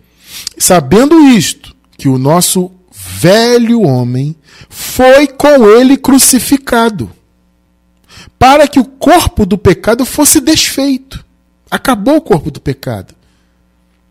[0.56, 4.36] Sabendo isto, que o nosso velho homem
[4.68, 7.10] foi com ele crucificado,
[8.38, 11.24] para que o corpo do pecado fosse desfeito.
[11.68, 13.16] Acabou o corpo do pecado.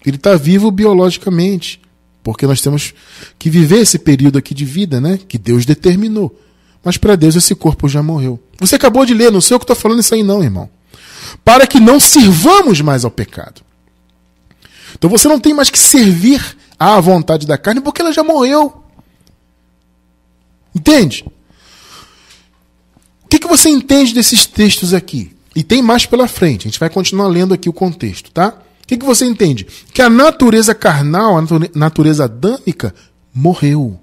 [0.06, 1.80] Ele está vivo biologicamente,
[2.24, 2.94] porque nós temos
[3.40, 5.20] que viver esse período aqui de vida, né?
[5.28, 6.38] Que Deus determinou.
[6.84, 8.40] Mas para Deus esse corpo já morreu.
[8.60, 10.70] Você acabou de ler, não sei o que estou falando isso aí, não, irmão.
[11.44, 13.62] Para que não sirvamos mais ao pecado.
[14.94, 18.84] Então você não tem mais que servir à vontade da carne, porque ela já morreu.
[20.76, 21.26] Entende?
[23.24, 25.36] O que, que você entende desses textos aqui?
[25.56, 28.58] E tem mais pela frente, a gente vai continuar lendo aqui o contexto, tá?
[28.84, 29.65] O que, que você entende?
[29.94, 32.94] Que a natureza carnal, a natureza adâmica,
[33.34, 34.00] morreu.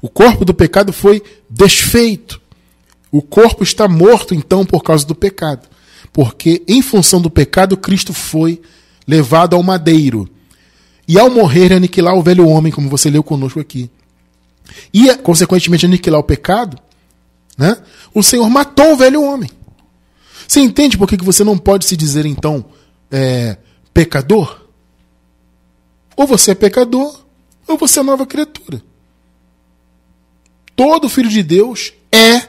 [0.00, 2.40] O corpo do pecado foi desfeito.
[3.10, 5.68] O corpo está morto, então, por causa do pecado.
[6.12, 8.60] Porque, em função do pecado, Cristo foi
[9.06, 10.28] levado ao madeiro.
[11.06, 13.90] E ao morrer, aniquilar o velho homem, como você leu conosco aqui
[14.92, 16.78] e, consequentemente, aniquilar o pecado,
[17.56, 17.76] né?
[18.14, 19.50] o Senhor matou o velho homem.
[20.46, 22.64] Você entende por que você não pode se dizer, então,
[23.10, 23.56] é,
[23.92, 24.62] pecador?
[26.16, 27.24] Ou você é pecador,
[27.66, 28.82] ou você é nova criatura.
[30.76, 32.48] Todo filho de Deus é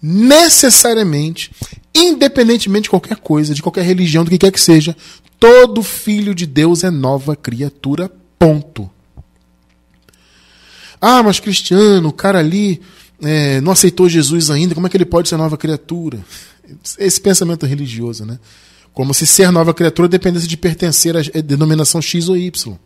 [0.00, 1.50] necessariamente,
[1.94, 4.96] independentemente de qualquer coisa, de qualquer religião, do que quer que seja,
[5.38, 8.10] todo filho de Deus é nova criatura.
[8.38, 8.90] Ponto.
[11.00, 12.80] Ah, mas Cristiano, o cara ali
[13.22, 16.18] é, não aceitou Jesus ainda, como é que ele pode ser nova criatura?
[16.98, 18.38] Esse pensamento religioso, né?
[18.94, 22.78] Como se ser nova criatura dependesse de pertencer à denominação X ou Y.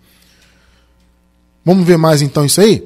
[1.64, 2.82] Vamos ver mais então isso aí?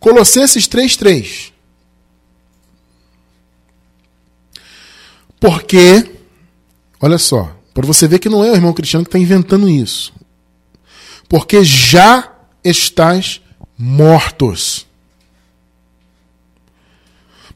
[0.00, 1.52] Colossenses 3,3.
[5.38, 6.10] Porque,
[7.00, 10.12] olha só, para você ver que não é o irmão cristiano que está inventando isso.
[11.28, 12.32] Porque já
[12.64, 13.40] estás
[13.78, 14.86] mortos.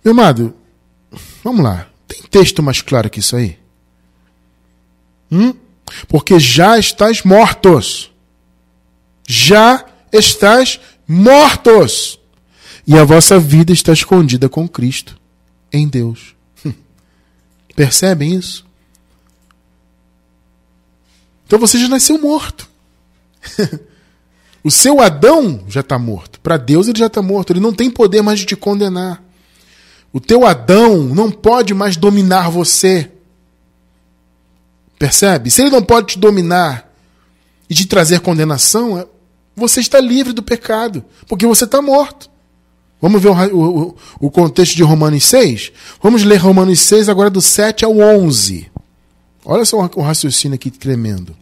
[0.04, 0.54] Meu amado,
[1.42, 1.88] vamos lá.
[2.06, 3.59] Tem texto mais claro que isso aí?
[5.30, 5.54] Hum?
[6.08, 8.10] Porque já estás mortos.
[9.26, 12.18] Já estás mortos.
[12.86, 15.16] E a vossa vida está escondida com Cristo
[15.72, 16.34] em Deus.
[16.64, 16.72] Hum.
[17.76, 18.64] Percebem isso?
[21.46, 22.68] Então você já nasceu morto.
[24.62, 26.40] o seu Adão já está morto.
[26.40, 27.52] Para Deus ele já está morto.
[27.52, 29.22] Ele não tem poder mais de te condenar.
[30.12, 33.10] O teu Adão não pode mais dominar você.
[35.00, 35.50] Percebe?
[35.50, 36.86] Se ele não pode te dominar
[37.70, 39.06] e te trazer condenação, é,
[39.56, 42.28] você está livre do pecado, porque você está morto.
[43.00, 45.72] Vamos ver o, o, o, contexto de Romanos 6?
[46.02, 48.70] Vamos ler Romanos 6 agora do 7 ao 11.
[49.42, 51.34] Olha só o raciocínio aqui tremendo.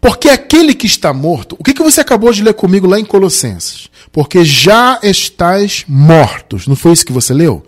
[0.00, 3.04] Porque aquele que está morto, o que, que você acabou de ler comigo lá em
[3.04, 3.88] Colossenses?
[4.10, 6.66] Porque já estáis mortos.
[6.66, 7.64] Não foi isso que você leu?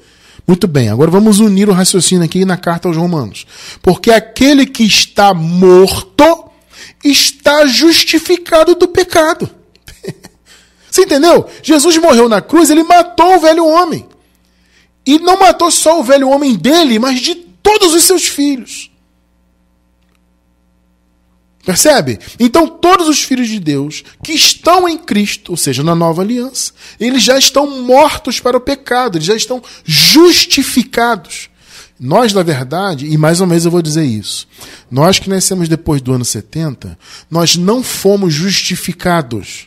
[0.47, 3.47] Muito bem, agora vamos unir o raciocínio aqui na carta aos Romanos.
[3.83, 6.45] Porque aquele que está morto
[7.03, 9.51] está justificado do pecado.
[10.89, 11.47] Você entendeu?
[11.63, 14.07] Jesus morreu na cruz, ele matou o velho homem.
[15.05, 18.91] E não matou só o velho homem dele, mas de todos os seus filhos.
[21.67, 22.21] Percebe?
[22.39, 26.73] Então, todos os filhos de Deus que estão em Cristo, ou seja, na nova aliança,
[27.01, 31.51] eles já estão mortos para o pecado, eles já estão justificados.
[31.99, 34.47] Nós, na verdade, e mais ou menos eu vou dizer isso,
[34.89, 36.97] nós que nascemos depois do ano 70,
[37.29, 39.67] nós não fomos justificados.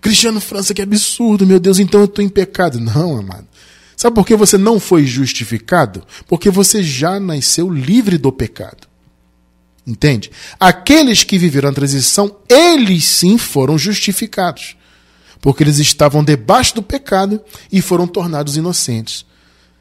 [0.00, 2.78] Cristiano França, que absurdo, meu Deus, então eu estou em pecado.
[2.78, 3.48] Não, amado.
[3.96, 6.04] Sabe por que você não foi justificado?
[6.28, 8.87] Porque você já nasceu livre do pecado.
[9.88, 10.30] Entende?
[10.60, 14.76] Aqueles que viveram a transição, eles sim foram justificados.
[15.40, 17.40] Porque eles estavam debaixo do pecado
[17.72, 19.24] e foram tornados inocentes.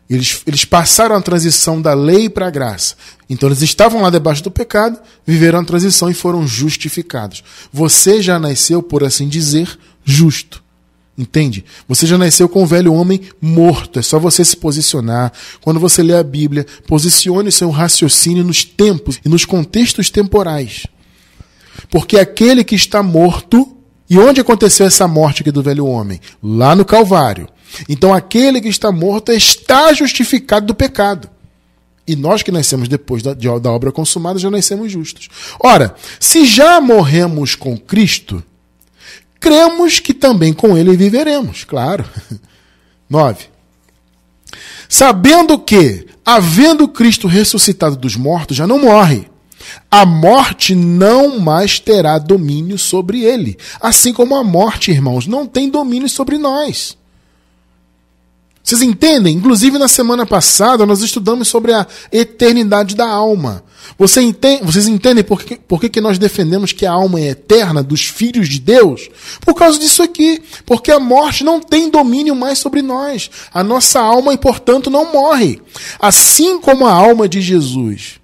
[0.10, 2.96] Eles, eles passaram a transição da lei para a graça.
[3.30, 7.44] Então eles estavam lá debaixo do pecado, viveram a transição e foram justificados.
[7.74, 10.64] Você já nasceu, por assim dizer, justo.
[11.18, 11.66] Entende?
[11.88, 13.98] Você já nasceu com o velho homem morto.
[13.98, 15.34] É só você se posicionar.
[15.62, 20.86] Quando você lê a Bíblia, posicione seu raciocínio nos tempos e nos contextos temporais.
[21.90, 23.74] Porque aquele que está morto.
[24.10, 26.22] E onde aconteceu essa morte aqui do velho homem?
[26.42, 27.50] Lá no Calvário.
[27.90, 31.30] Então aquele que está morto está justificado do pecado.
[32.08, 35.28] E nós que nascemos depois da, da obra consumada já nascemos justos.
[35.60, 38.42] Ora, se já morremos com Cristo,
[39.48, 42.04] cremos que também com ele viveremos, claro.
[43.10, 43.46] 9.
[44.90, 49.30] Sabendo que, havendo Cristo ressuscitado dos mortos, já não morre.
[49.90, 53.58] A morte não mais terá domínio sobre ele.
[53.80, 56.97] Assim como a morte, irmãos, não tem domínio sobre nós.
[58.68, 59.34] Vocês entendem?
[59.34, 63.64] Inclusive, na semana passada, nós estudamos sobre a eternidade da alma.
[63.98, 67.30] Você entende, vocês entendem por, que, por que, que nós defendemos que a alma é
[67.30, 69.10] eterna dos filhos de Deus?
[69.40, 70.44] Por causa disso aqui.
[70.66, 73.32] Porque a morte não tem domínio mais sobre nós.
[73.54, 75.62] A nossa alma, portanto, não morre.
[75.98, 78.20] Assim como a alma de Jesus.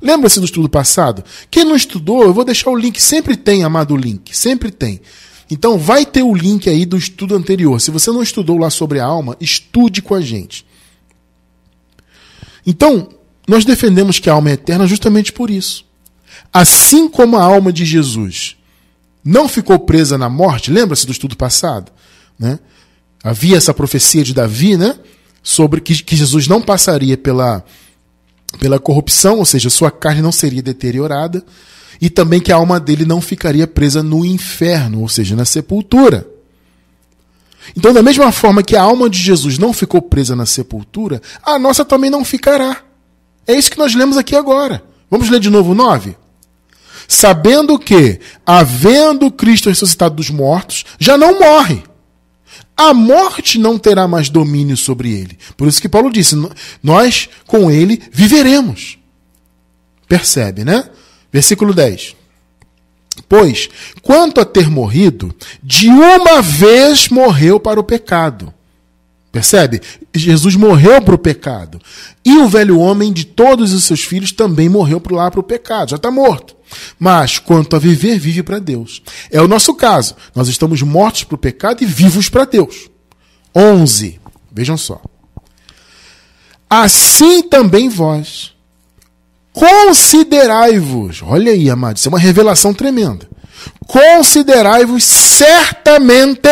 [0.00, 1.24] Lembra-se do estudo passado?
[1.50, 3.02] Quem não estudou, eu vou deixar o link.
[3.02, 4.30] Sempre tem, amado, link.
[4.32, 5.00] Sempre tem.
[5.50, 7.80] Então vai ter o link aí do estudo anterior.
[7.80, 10.66] Se você não estudou lá sobre a alma, estude com a gente.
[12.66, 13.08] Então,
[13.46, 15.86] nós defendemos que a alma é eterna justamente por isso.
[16.52, 18.56] Assim como a alma de Jesus
[19.24, 21.90] não ficou presa na morte, lembra-se do estudo passado?
[22.38, 22.58] Né?
[23.24, 24.98] Havia essa profecia de Davi, né?
[25.42, 27.64] Sobre que, que Jesus não passaria pela,
[28.60, 31.42] pela corrupção, ou seja, sua carne não seria deteriorada
[32.00, 36.26] e também que a alma dele não ficaria presa no inferno, ou seja, na sepultura.
[37.76, 41.58] Então, da mesma forma que a alma de Jesus não ficou presa na sepultura, a
[41.58, 42.82] nossa também não ficará.
[43.46, 44.82] É isso que nós lemos aqui agora.
[45.10, 46.16] Vamos ler de novo o 9?
[47.06, 51.82] Sabendo que, havendo Cristo ressuscitado dos mortos, já não morre.
[52.76, 55.38] A morte não terá mais domínio sobre ele.
[55.56, 56.36] Por isso que Paulo disse:
[56.82, 58.98] nós com ele viveremos.
[60.06, 60.88] Percebe, né?
[61.32, 62.16] Versículo 10.
[63.28, 63.68] Pois,
[64.02, 68.52] quanto a ter morrido, de uma vez morreu para o pecado.
[69.30, 69.82] Percebe?
[70.14, 71.80] Jesus morreu para o pecado.
[72.24, 75.90] E o velho homem de todos os seus filhos também morreu lá para o pecado.
[75.90, 76.56] Já está morto.
[76.98, 79.02] Mas quanto a viver, vive para Deus.
[79.30, 80.16] É o nosso caso.
[80.34, 82.88] Nós estamos mortos para o pecado e vivos para Deus.
[83.54, 84.18] 11.
[84.50, 85.00] Vejam só.
[86.68, 88.54] Assim também vós.
[89.52, 91.22] Considerai-vos.
[91.22, 93.28] Olha aí, amados, isso é uma revelação tremenda.
[93.86, 96.48] Considerai-vos certamente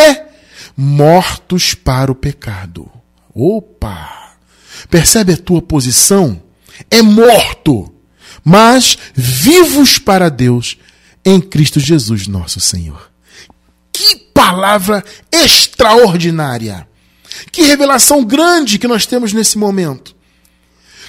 [0.77, 2.91] mortos para o pecado.
[3.35, 4.35] Opa!
[4.91, 6.43] Percebe a tua posição?
[6.91, 7.93] É morto,
[8.45, 10.77] mas vivos para Deus
[11.25, 13.11] em Cristo Jesus, nosso Senhor.
[13.93, 16.87] Que palavra extraordinária!
[17.53, 20.16] Que revelação grande que nós temos nesse momento.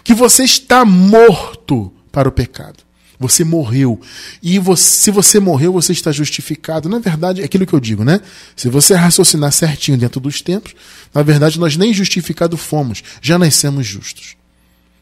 [0.08, 2.78] Que você está morto para o pecado.
[3.20, 4.00] Você morreu.
[4.42, 6.88] E você, se você morreu, você está justificado.
[6.88, 8.22] Na verdade, é aquilo que eu digo, né?
[8.56, 10.74] Se você raciocinar certinho dentro dos tempos,
[11.14, 14.38] na verdade, nós nem justificados fomos, já nascemos justos.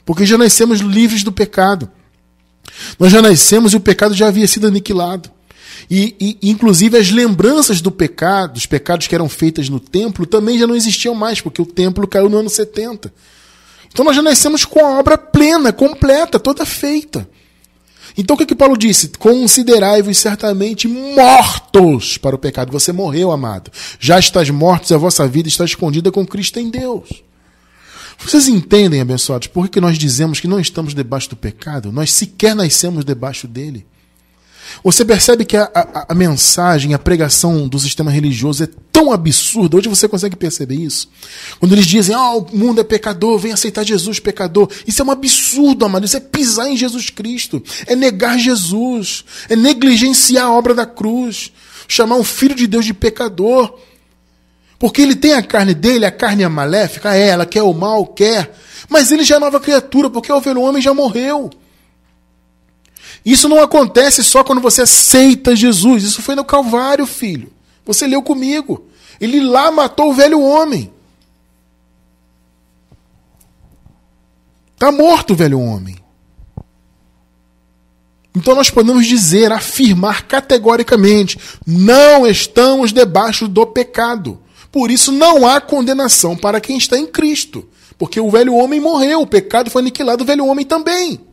[0.03, 1.87] Porque já nascemos livres do pecado.
[2.97, 5.29] Nós já nascemos e o pecado já havia sido aniquilado.
[5.87, 10.57] E, e, inclusive as lembranças do pecado, dos pecados que eram feitas no templo, também
[10.57, 13.13] já não existiam mais, porque o templo caiu no ano 70.
[13.95, 17.25] Então nós já nascemos com a obra plena, completa, toda feita.
[18.17, 19.07] Então o que, que Paulo disse?
[19.17, 22.73] Considerai-vos certamente mortos para o pecado.
[22.73, 23.71] Você morreu, amado.
[23.97, 27.23] Já estás mortos, a vossa vida está escondida com Cristo em Deus.
[28.17, 31.89] Vocês entendem, abençoados, por que nós dizemos que não estamos debaixo do pecado?
[31.89, 33.87] Nós sequer nascemos debaixo dele.
[34.83, 39.77] Você percebe que a, a, a, mensagem, a pregação do sistema religioso é tão absurda.
[39.77, 41.09] Hoje você consegue perceber isso.
[41.59, 44.69] Quando eles dizem, ah, o mundo é pecador, vem aceitar Jesus pecador.
[44.85, 46.05] Isso é um absurdo, amado.
[46.05, 47.61] Isso é pisar em Jesus Cristo.
[47.87, 49.25] É negar Jesus.
[49.49, 51.51] É negligenciar a obra da cruz.
[51.87, 53.77] Chamar um filho de Deus de pecador.
[54.77, 58.05] Porque ele tem a carne dele, a carne é maléfica, é, ela quer o mal,
[58.05, 58.53] quer.
[58.89, 61.49] Mas ele já é nova criatura, porque o velho homem já morreu.
[63.25, 66.03] Isso não acontece só quando você aceita Jesus.
[66.03, 67.51] Isso foi no Calvário, filho.
[67.83, 68.85] Você leu comigo.
[69.19, 70.93] Ele lá matou o velho homem.
[74.73, 75.95] Está morto o velho homem.
[78.35, 84.39] Então nós podemos dizer, afirmar categoricamente: não estamos debaixo do pecado.
[84.71, 87.67] Por isso não há condenação para quem está em Cristo.
[87.97, 91.24] Porque o velho homem morreu, o pecado foi aniquilado, o velho homem também.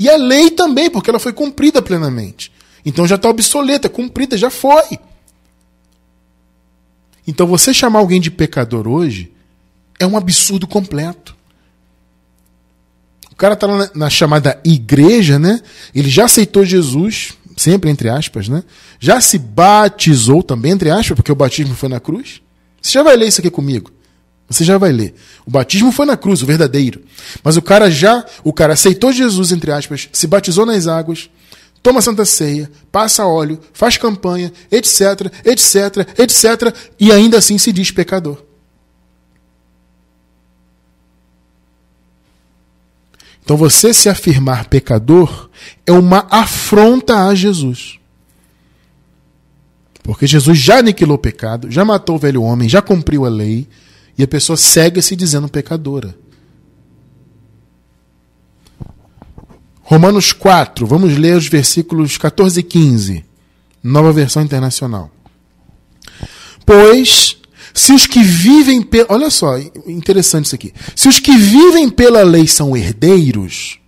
[0.00, 2.50] E a lei também, porque ela foi cumprida plenamente.
[2.86, 4.98] Então já está obsoleta, cumprida, já foi.
[7.26, 9.30] Então você chamar alguém de pecador hoje
[9.98, 11.36] é um absurdo completo.
[13.30, 15.60] O cara está na, na chamada igreja, né?
[15.94, 18.64] Ele já aceitou Jesus, sempre entre aspas, né?
[18.98, 22.40] Já se batizou também, entre aspas, porque o batismo foi na cruz.
[22.80, 23.92] Você já vai ler isso aqui comigo.
[24.50, 25.14] Você já vai ler.
[25.46, 27.02] O batismo foi na cruz, o verdadeiro.
[27.44, 31.30] Mas o cara já, o cara aceitou Jesus, entre aspas, se batizou nas águas,
[31.80, 37.92] toma santa ceia, passa óleo, faz campanha, etc, etc, etc, e ainda assim se diz
[37.92, 38.42] pecador.
[43.44, 45.48] Então você se afirmar pecador
[45.86, 48.00] é uma afronta a Jesus.
[50.02, 53.68] Porque Jesus já aniquilou o pecado, já matou o velho homem, já cumpriu a lei,
[54.20, 56.14] e a pessoa segue se dizendo pecadora.
[59.80, 63.24] Romanos 4, vamos ler os versículos 14 e 15,
[63.82, 65.10] nova versão internacional.
[66.66, 67.38] Pois,
[67.72, 69.06] se os que vivem pela.
[69.08, 69.56] Olha só,
[69.86, 70.74] interessante isso aqui.
[70.94, 73.78] Se os que vivem pela lei são herdeiros,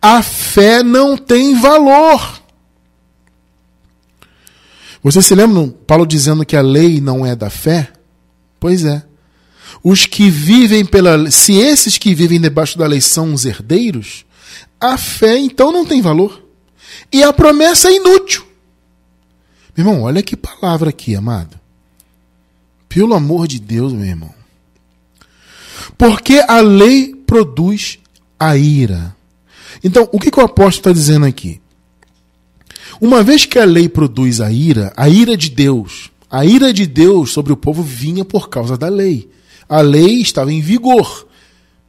[0.00, 2.40] a fé não tem valor.
[5.02, 7.92] Vocês se lembram Paulo dizendo que a lei não é da fé?
[8.60, 9.09] Pois é.
[9.82, 14.24] Os que vivem pela se esses que vivem debaixo da lei são os herdeiros,
[14.80, 16.42] a fé então não tem valor.
[17.12, 18.44] E a promessa é inútil.
[19.76, 21.58] Meu irmão, olha que palavra aqui, amado.
[22.88, 24.34] Pelo amor de Deus, meu irmão.
[25.96, 27.98] Porque a lei produz
[28.38, 29.14] a ira.
[29.82, 31.60] Então, o que, que o apóstolo está dizendo aqui?
[33.00, 36.86] Uma vez que a lei produz a ira, a ira de Deus, a ira de
[36.86, 39.30] Deus sobre o povo vinha por causa da lei
[39.70, 41.28] a lei estava em vigor,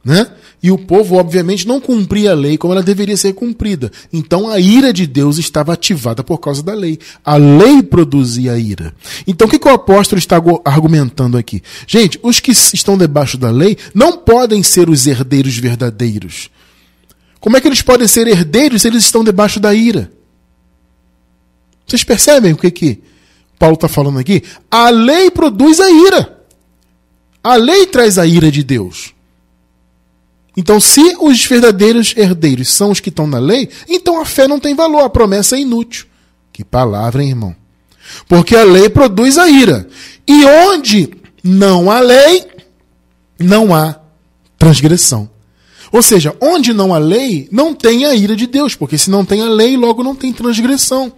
[0.04, 0.30] né?
[0.62, 3.90] E o povo, obviamente, não cumpria a lei como ela deveria ser cumprida.
[4.12, 7.00] Então a ira de Deus estava ativada por causa da lei.
[7.24, 8.94] A lei produzia a ira.
[9.26, 11.60] Então o que, que o apóstolo está argumentando aqui?
[11.84, 16.48] Gente, os que estão debaixo da lei não podem ser os herdeiros verdadeiros.
[17.40, 20.12] Como é que eles podem ser herdeiros se eles estão debaixo da ira?
[21.84, 23.02] Vocês percebem o que, que
[23.58, 24.44] Paulo está falando aqui?
[24.70, 26.31] A lei produz a ira.
[27.42, 29.12] A lei traz a ira de Deus.
[30.56, 34.60] Então, se os verdadeiros herdeiros são os que estão na lei, então a fé não
[34.60, 36.06] tem valor, a promessa é inútil.
[36.52, 37.56] Que palavra, hein, irmão?
[38.28, 39.88] Porque a lei produz a ira.
[40.26, 41.10] E onde
[41.42, 42.46] não há lei,
[43.38, 43.98] não há
[44.58, 45.28] transgressão.
[45.90, 49.24] Ou seja, onde não há lei, não tem a ira de Deus, porque se não
[49.24, 51.12] tem a lei, logo não tem transgressão.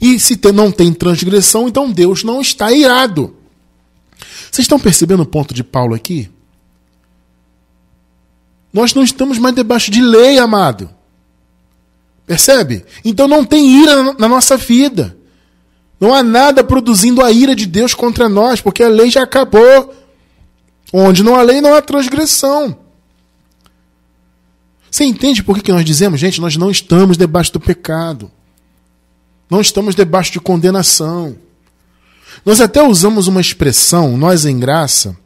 [0.00, 3.34] E se não tem transgressão, então Deus não está irado.
[4.50, 6.30] Vocês estão percebendo o ponto de Paulo aqui?
[8.72, 10.90] Nós não estamos mais debaixo de lei, amado.
[12.26, 12.84] Percebe?
[13.04, 15.16] Então não tem ira na nossa vida.
[15.98, 19.94] Não há nada produzindo a ira de Deus contra nós, porque a lei já acabou.
[20.92, 22.76] Onde não há lei, não há transgressão.
[24.90, 28.30] Você entende por que nós dizemos, gente, nós não estamos debaixo do pecado.
[29.48, 31.36] Não estamos debaixo de condenação.
[32.44, 35.16] Nós até usamos uma expressão, nós em graça,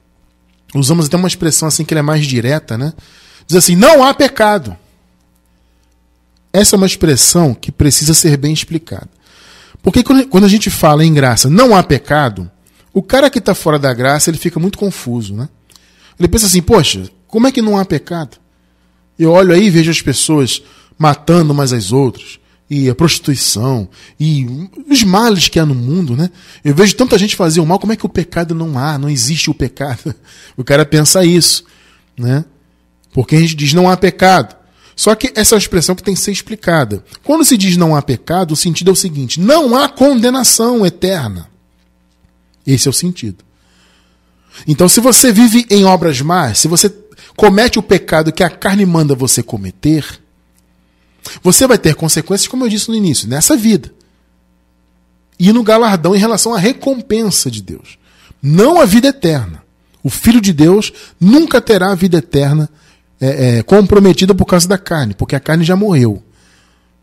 [0.75, 2.93] usamos até uma expressão assim que é mais direta, né?
[3.47, 4.77] Diz assim: não há pecado.
[6.53, 9.09] Essa é uma expressão que precisa ser bem explicada.
[9.83, 12.51] Porque quando a gente fala em graça, não há pecado,
[12.93, 15.49] o cara que está fora da graça ele fica muito confuso, né?
[16.19, 18.39] Ele pensa assim: poxa, como é que não há pecado?
[19.19, 20.63] Eu olho aí e vejo as pessoas
[20.97, 22.39] matando umas às outras,
[22.75, 26.29] e a prostituição, e os males que há no mundo, né?
[26.65, 28.99] Eu vejo tanta gente fazer o mal, como é que o pecado não há?
[28.99, 30.13] Não existe o pecado.
[30.57, 31.65] O cara pensa isso,
[32.17, 32.45] né?
[33.13, 34.55] Porque a gente diz não há pecado.
[34.95, 37.05] Só que essa é uma expressão que tem que ser explicada.
[37.25, 41.49] Quando se diz não há pecado, o sentido é o seguinte: não há condenação eterna.
[42.65, 43.45] Esse é o sentido.
[44.67, 46.93] Então, se você vive em obras más, se você
[47.37, 50.21] comete o pecado que a carne manda você cometer,
[51.43, 53.93] você vai ter consequências, como eu disse no início, nessa vida.
[55.39, 57.99] E no galardão em relação à recompensa de Deus.
[58.43, 59.63] Não a vida eterna.
[60.03, 62.69] O Filho de Deus nunca terá a vida eterna
[63.21, 66.23] é, é, comprometida por causa da carne, porque a carne já morreu.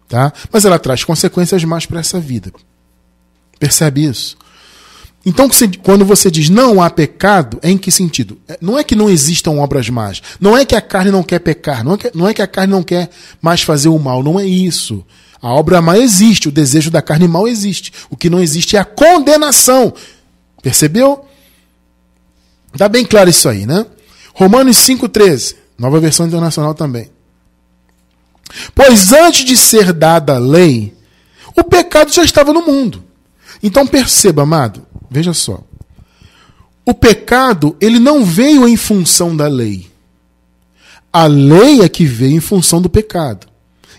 [0.07, 0.32] Tá?
[0.51, 2.51] Mas ela traz consequências mais para essa vida.
[3.57, 4.38] Percebe isso?
[5.26, 5.47] Então,
[5.84, 8.39] quando você diz não há pecado, é em que sentido?
[8.47, 10.22] É, não é que não existam obras más.
[10.39, 11.84] Não é que a carne não quer pecar.
[11.84, 13.09] Não é que, não é que a carne não quer
[13.41, 14.24] mais fazer o mal.
[14.24, 15.05] Não é isso.
[15.39, 16.49] A obra má existe.
[16.49, 17.93] O desejo da carne mal existe.
[18.09, 19.93] O que não existe é a condenação.
[20.61, 21.26] Percebeu?
[22.74, 23.86] Está bem claro isso aí, né?
[24.34, 25.55] Romanos 5,13.
[25.78, 27.11] Nova versão internacional também.
[28.74, 30.93] Pois antes de ser dada a lei,
[31.55, 33.03] o pecado já estava no mundo.
[33.61, 35.62] Então perceba, amado, Veja só.
[36.86, 39.91] O pecado, ele não veio em função da lei.
[41.12, 43.47] A lei é que veio em função do pecado.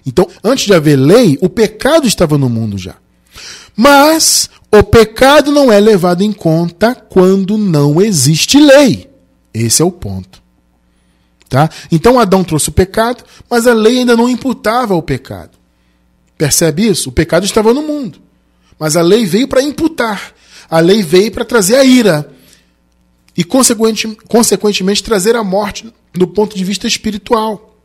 [0.06, 2.96] Então, antes de haver lei, o pecado estava no mundo já.
[3.76, 9.10] Mas o pecado não é levado em conta quando não existe lei.
[9.52, 10.42] Esse é o ponto.
[11.48, 11.68] Tá?
[11.90, 15.58] Então Adão trouxe o pecado, mas a lei ainda não imputava o pecado.
[16.38, 17.10] Percebe isso?
[17.10, 18.18] O pecado estava no mundo,
[18.78, 20.32] mas a lei veio para imputar.
[20.72, 22.32] A lei veio para trazer a ira
[23.36, 27.76] e, consequentemente, trazer a morte do ponto de vista espiritual.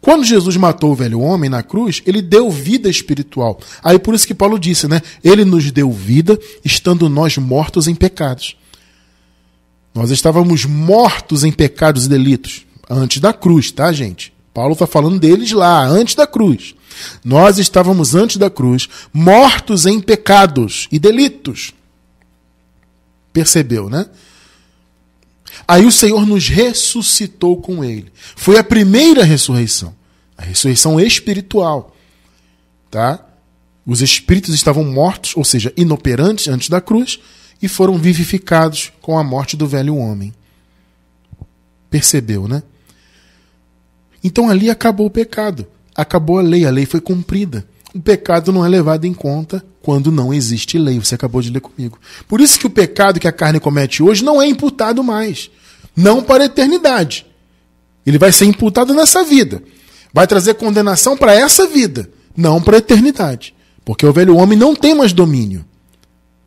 [0.00, 3.58] Quando Jesus matou o velho homem na cruz, ele deu vida espiritual.
[3.82, 5.02] Aí por isso que Paulo disse, né?
[5.24, 8.56] Ele nos deu vida, estando nós mortos em pecados.
[9.92, 14.32] Nós estávamos mortos em pecados e delitos antes da cruz, tá, gente?
[14.52, 16.76] Paulo está falando deles lá, antes da cruz.
[17.24, 21.72] Nós estávamos antes da cruz, mortos em pecados e delitos.
[23.32, 24.06] Percebeu, né?
[25.66, 28.12] Aí o Senhor nos ressuscitou com ele.
[28.36, 29.94] Foi a primeira ressurreição,
[30.36, 31.96] a ressurreição espiritual.
[32.90, 33.24] Tá?
[33.86, 37.18] Os espíritos estavam mortos, ou seja, inoperantes antes da cruz,
[37.60, 40.32] e foram vivificados com a morte do velho homem.
[41.90, 42.62] Percebeu, né?
[44.22, 47.66] Então ali acabou o pecado, acabou a lei, a lei foi cumprida.
[47.94, 50.98] O pecado não é levado em conta quando não existe lei.
[50.98, 51.98] Você acabou de ler comigo.
[52.26, 55.50] Por isso que o pecado que a carne comete hoje não é imputado mais.
[55.96, 57.24] Não para a eternidade.
[58.04, 59.62] Ele vai ser imputado nessa vida.
[60.12, 63.54] Vai trazer condenação para essa vida, não para a eternidade.
[63.84, 65.64] Porque o velho homem não tem mais domínio.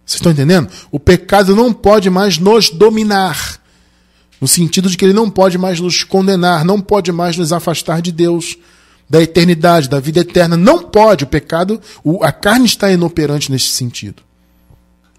[0.05, 0.69] Vocês estão entendendo?
[0.91, 3.59] O pecado não pode mais nos dominar.
[4.39, 8.01] No sentido de que ele não pode mais nos condenar, não pode mais nos afastar
[8.01, 8.57] de Deus,
[9.09, 10.57] da eternidade, da vida eterna.
[10.57, 11.23] Não pode.
[11.23, 11.81] O pecado,
[12.21, 14.23] a carne está inoperante nesse sentido.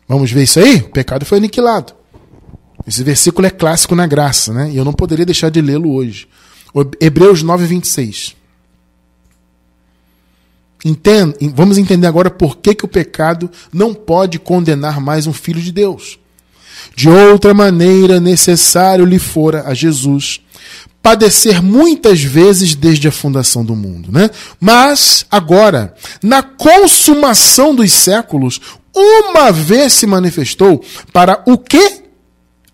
[0.07, 0.77] Vamos ver isso aí?
[0.77, 1.93] O pecado foi aniquilado.
[2.87, 4.71] Esse versículo é clássico na graça, né?
[4.71, 6.27] E eu não poderia deixar de lê-lo hoje.
[7.01, 8.37] Hebreus 9, 26.
[10.85, 15.61] Entenda, vamos entender agora por que, que o pecado não pode condenar mais um filho
[15.61, 16.19] de Deus.
[16.95, 20.41] De outra maneira, necessário lhe fora a Jesus
[21.09, 24.29] padecer muitas vezes desde a fundação do mundo, né?
[24.61, 28.61] Mas agora, na consumação dos séculos,
[28.95, 32.03] uma vez se manifestou para o que?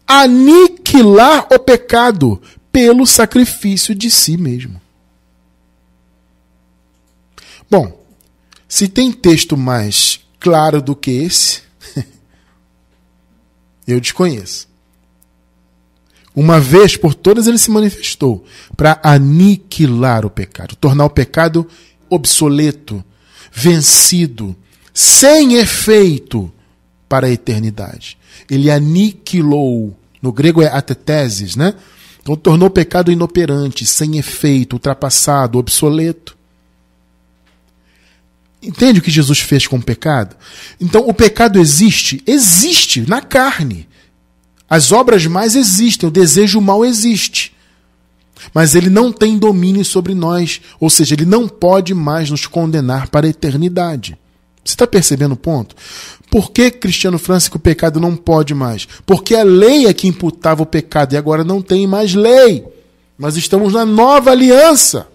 [0.04, 4.82] Aniquilar o pecado pelo sacrifício de si mesmo.
[7.70, 8.04] Bom,
[8.66, 11.62] se tem texto mais claro do que esse,
[13.86, 14.73] eu desconheço.
[16.34, 18.44] Uma vez por todas ele se manifestou
[18.76, 21.66] para aniquilar o pecado, tornar o pecado
[22.10, 23.04] obsoleto,
[23.52, 24.56] vencido,
[24.92, 26.52] sem efeito
[27.08, 28.18] para a eternidade.
[28.50, 31.74] Ele aniquilou, no grego é ateteses, né?
[32.20, 36.36] Então tornou o pecado inoperante, sem efeito, ultrapassado, obsoleto.
[38.64, 40.34] Entende o que Jesus fez com o pecado?
[40.80, 42.22] Então, o pecado existe?
[42.26, 43.86] Existe na carne.
[44.68, 47.54] As obras mais existem, o desejo mal existe.
[48.52, 53.08] Mas ele não tem domínio sobre nós, ou seja, ele não pode mais nos condenar
[53.08, 54.18] para a eternidade.
[54.64, 55.76] Você está percebendo o ponto?
[56.30, 58.88] Por que, Cristiano Francisco, o pecado não pode mais?
[59.06, 62.64] Porque a lei é que imputava o pecado e agora não tem mais lei.
[63.18, 65.06] Nós estamos na nova aliança.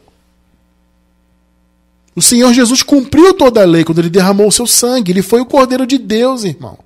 [2.16, 5.12] O Senhor Jesus cumpriu toda a lei quando ele derramou o seu sangue.
[5.12, 6.78] Ele foi o Cordeiro de Deus, irmão.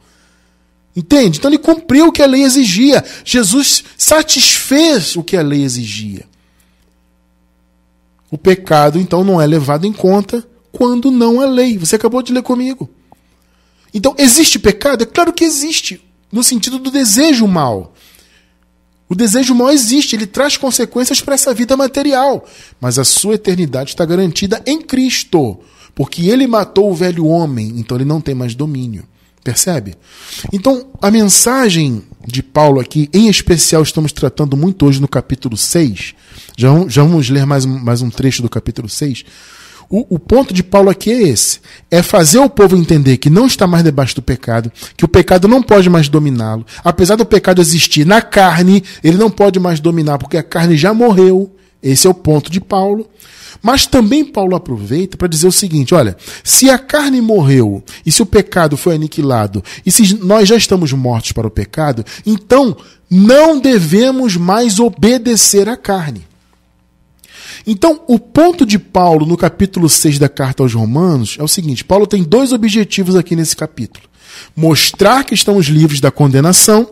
[0.95, 1.39] Entende?
[1.39, 3.03] Então ele cumpriu o que a lei exigia.
[3.25, 6.25] Jesus satisfez o que a lei exigia.
[8.29, 11.77] O pecado, então, não é levado em conta quando não há lei.
[11.77, 12.89] Você acabou de ler comigo.
[13.93, 15.03] Então, existe pecado?
[15.03, 17.93] É claro que existe, no sentido do desejo mal.
[19.07, 22.43] O desejo mal existe, ele traz consequências para essa vida material,
[22.81, 25.59] mas a sua eternidade está garantida em Cristo,
[25.93, 29.07] porque ele matou o velho homem, então ele não tem mais domínio.
[29.43, 29.95] Percebe?
[30.53, 36.15] Então, a mensagem de Paulo aqui, em especial, estamos tratando muito hoje no capítulo 6.
[36.57, 39.25] Já, já vamos ler mais, mais um trecho do capítulo 6.
[39.89, 41.59] O, o, ponto de Paulo aqui é esse:
[41.91, 45.47] é fazer o povo entender que não está mais debaixo do pecado, que o pecado
[45.47, 46.65] não pode mais dominá-lo.
[46.83, 50.93] Apesar do pecado existir na carne, ele não pode mais dominar, porque a carne já
[50.93, 51.53] morreu.
[51.81, 53.09] Esse é o ponto de Paulo.
[53.63, 58.21] Mas também Paulo aproveita para dizer o seguinte: olha, se a carne morreu, e se
[58.21, 62.75] o pecado foi aniquilado, e se nós já estamos mortos para o pecado, então
[63.09, 66.27] não devemos mais obedecer à carne.
[67.65, 71.85] Então, o ponto de Paulo no capítulo 6 da carta aos Romanos é o seguinte:
[71.85, 74.05] Paulo tem dois objetivos aqui nesse capítulo.
[74.53, 76.91] Mostrar que estamos livres da condenação,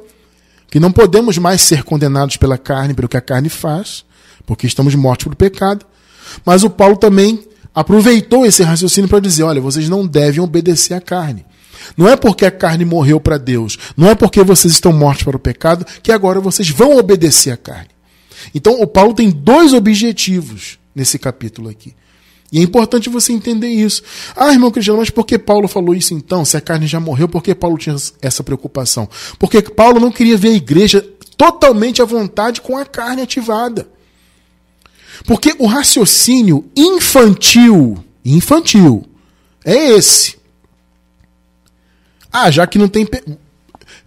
[0.70, 4.06] que não podemos mais ser condenados pela carne, pelo que a carne faz,
[4.46, 5.86] porque estamos mortos pelo pecado.
[6.46, 11.02] Mas o Paulo também aproveitou esse raciocínio para dizer: olha, vocês não devem obedecer à
[11.02, 11.46] carne.
[11.98, 15.36] Não é porque a carne morreu para Deus, não é porque vocês estão mortos para
[15.36, 17.90] o pecado, que agora vocês vão obedecer à carne.
[18.54, 21.94] Então, o Paulo tem dois objetivos nesse capítulo aqui.
[22.52, 24.04] E é importante você entender isso.
[24.36, 26.44] Ah, irmão Cristiano, mas por que Paulo falou isso então?
[26.44, 29.08] Se a carne já morreu, por que Paulo tinha essa preocupação?
[29.40, 31.02] Porque Paulo não queria ver a igreja
[31.38, 33.88] totalmente à vontade com a carne ativada.
[35.26, 39.06] Porque o raciocínio infantil, infantil,
[39.64, 40.38] é esse.
[42.32, 43.08] Ah, já que não tem.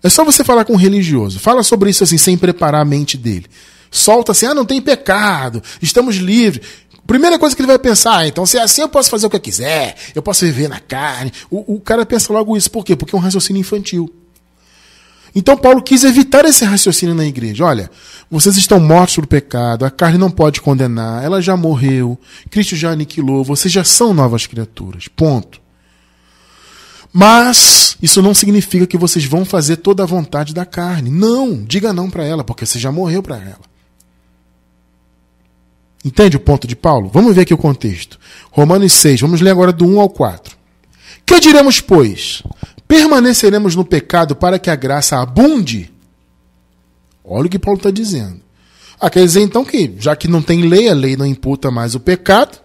[0.03, 1.39] É só você falar com um religioso.
[1.39, 3.47] Fala sobre isso assim, sem preparar a mente dele
[3.95, 6.67] solta assim: ah, não tem pecado, estamos livres.
[7.07, 9.31] Primeira coisa que ele vai pensar, ah, então se é assim eu posso fazer o
[9.31, 11.33] que eu quiser, eu posso viver na carne.
[11.51, 12.97] O, o cara pensa logo isso, por quê?
[12.97, 14.13] Porque é um raciocínio infantil.
[15.35, 17.65] Então Paulo quis evitar esse raciocínio na igreja.
[17.65, 17.91] Olha,
[18.31, 22.19] vocês estão mortos pelo pecado, a carne não pode condenar, ela já morreu,
[22.51, 25.09] Cristo já aniquilou, vocês já são novas criaturas.
[25.09, 25.61] Ponto.
[27.13, 31.11] Mas isso não significa que vocês vão fazer toda a vontade da carne.
[31.11, 33.75] Não, diga não para ela, porque você já morreu para ela.
[36.05, 37.09] Entende o ponto de Paulo?
[37.13, 38.19] Vamos ver aqui o contexto.
[38.51, 40.57] Romanos 6, vamos ler agora do 1 ao 4.
[41.25, 42.43] Que diremos, pois?
[42.87, 45.93] Permaneceremos no pecado para que a graça abunde?
[47.25, 48.41] Olha o que Paulo está dizendo.
[49.01, 51.95] Ah, quer dizer então que, já que não tem lei, a lei não imputa mais
[51.95, 52.59] o pecado,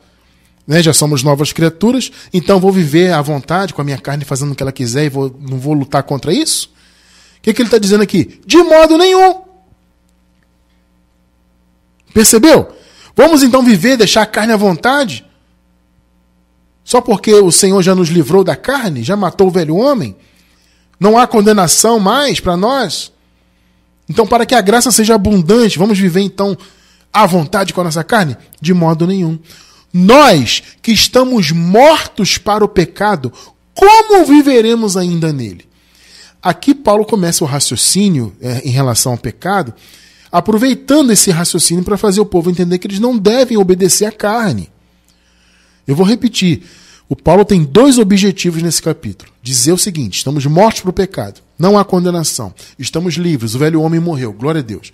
[0.67, 4.51] né, já somos novas criaturas, então vou viver à vontade com a minha carne fazendo
[4.51, 6.71] o que ela quiser e vou, não vou lutar contra isso?
[7.37, 8.39] O que, que ele está dizendo aqui?
[8.45, 9.41] De modo nenhum.
[12.13, 12.69] Percebeu?
[13.15, 15.25] Vamos então viver, deixar a carne à vontade?
[16.89, 20.15] Só porque o Senhor já nos livrou da carne, já matou o velho homem?
[20.99, 23.11] Não há condenação mais para nós?
[24.09, 26.57] Então, para que a graça seja abundante, vamos viver então
[27.13, 28.35] à vontade com a nossa carne?
[28.59, 29.37] De modo nenhum.
[29.93, 33.31] Nós que estamos mortos para o pecado,
[33.75, 35.69] como viveremos ainda nele?
[36.41, 39.75] Aqui Paulo começa o raciocínio é, em relação ao pecado,
[40.31, 44.71] aproveitando esse raciocínio para fazer o povo entender que eles não devem obedecer à carne.
[45.89, 46.61] Eu vou repetir.
[47.09, 49.31] O Paulo tem dois objetivos nesse capítulo.
[49.41, 53.81] Dizer o seguinte: estamos mortos para o pecado, não há condenação, estamos livres, o velho
[53.81, 54.93] homem morreu, glória a Deus.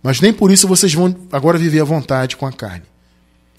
[0.00, 2.84] Mas nem por isso vocês vão agora viver à vontade com a carne.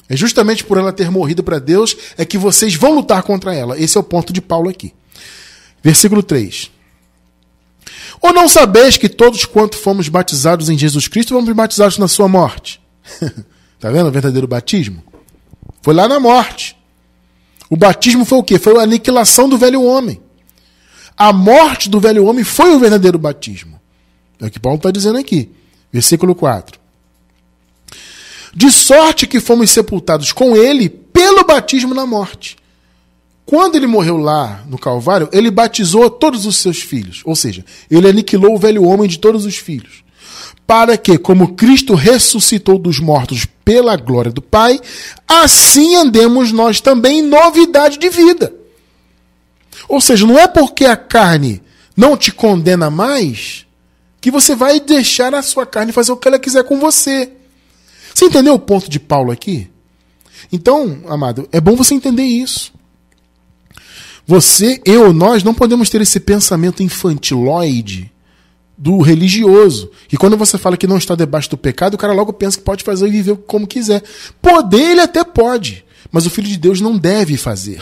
[0.08, 3.78] É justamente por ela ter morrido para Deus é que vocês vão lutar contra ela.
[3.78, 4.93] Esse é o ponto de Paulo aqui.
[5.84, 6.72] Versículo 3.
[8.22, 12.30] Ou não sabeis que todos quanto fomos batizados em Jesus Cristo fomos batizados na sua
[12.30, 12.80] morte?
[13.76, 15.03] Está vendo o verdadeiro batismo?
[15.86, 16.76] Foi lá na morte.
[17.70, 18.58] O batismo foi o quê?
[18.58, 20.20] Foi a aniquilação do velho homem.
[21.16, 23.80] A morte do velho homem foi o verdadeiro batismo.
[24.42, 25.52] É o que Paulo está dizendo aqui.
[25.94, 26.80] Versículo 4.
[28.52, 32.56] De sorte que fomos sepultados com ele pelo batismo na morte.
[33.46, 37.22] Quando ele morreu lá no Calvário, ele batizou todos os seus filhos.
[37.24, 40.04] Ou seja, ele aniquilou o velho homem de todos os filhos
[40.68, 44.80] para que, como Cristo ressuscitou dos mortos pela glória do Pai,
[45.28, 48.53] assim andemos nós também em novidade de vida.
[49.88, 51.61] Ou seja, não é porque a carne
[51.95, 53.66] não te condena mais
[54.20, 57.32] que você vai deixar a sua carne fazer o que ela quiser com você.
[58.13, 59.70] Você entendeu o ponto de Paulo aqui?
[60.51, 62.74] Então, amado, é bom você entender isso.
[64.26, 68.11] Você, eu, nós não podemos ter esse pensamento infantiloide
[68.78, 69.90] do religioso.
[70.12, 72.64] E quando você fala que não está debaixo do pecado, o cara logo pensa que
[72.64, 74.04] pode fazer e viver como quiser.
[74.42, 77.82] Poder ele até pode, mas o filho de Deus não deve fazer.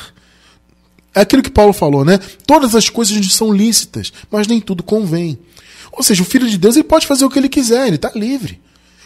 [1.15, 2.19] É aquilo que Paulo falou, né?
[2.45, 5.37] Todas as coisas são lícitas, mas nem tudo convém.
[5.91, 8.11] Ou seja, o filho de Deus ele pode fazer o que ele quiser, ele está
[8.15, 8.59] livre.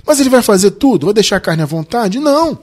[0.06, 1.08] Mas ele vai fazer tudo?
[1.08, 2.20] Vai deixar a carne à vontade?
[2.20, 2.60] Não.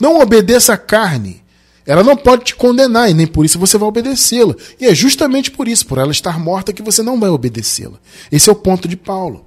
[0.00, 1.42] Não obedeça a carne.
[1.86, 4.54] Ela não pode te condenar e nem por isso você vai obedecê-la.
[4.80, 7.98] E é justamente por isso, por ela estar morta, que você não vai obedecê-la.
[8.30, 9.44] Esse é o ponto de Paulo.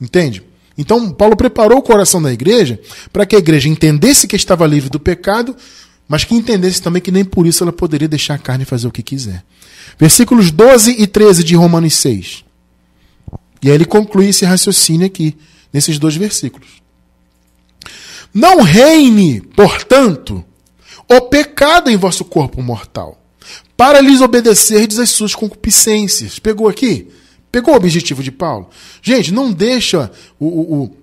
[0.00, 0.42] Entende?
[0.76, 2.80] Então, Paulo preparou o coração da igreja
[3.12, 5.54] para que a igreja entendesse que estava livre do pecado,
[6.08, 8.92] mas que entendesse também que nem por isso ela poderia deixar a carne fazer o
[8.92, 9.44] que quiser.
[9.98, 12.44] Versículos 12 e 13 de Romanos 6.
[13.62, 15.36] E aí ele conclui esse raciocínio aqui,
[15.72, 16.82] nesses dois versículos.
[18.34, 20.42] Não reine, portanto,
[21.16, 23.18] o pecado em vosso corpo mortal,
[23.76, 26.38] para lhes obedecerdes as suas concupiscências.
[26.38, 27.08] Pegou aqui?
[27.50, 28.70] Pegou o objetivo de Paulo?
[29.02, 30.96] Gente, não deixa o, o,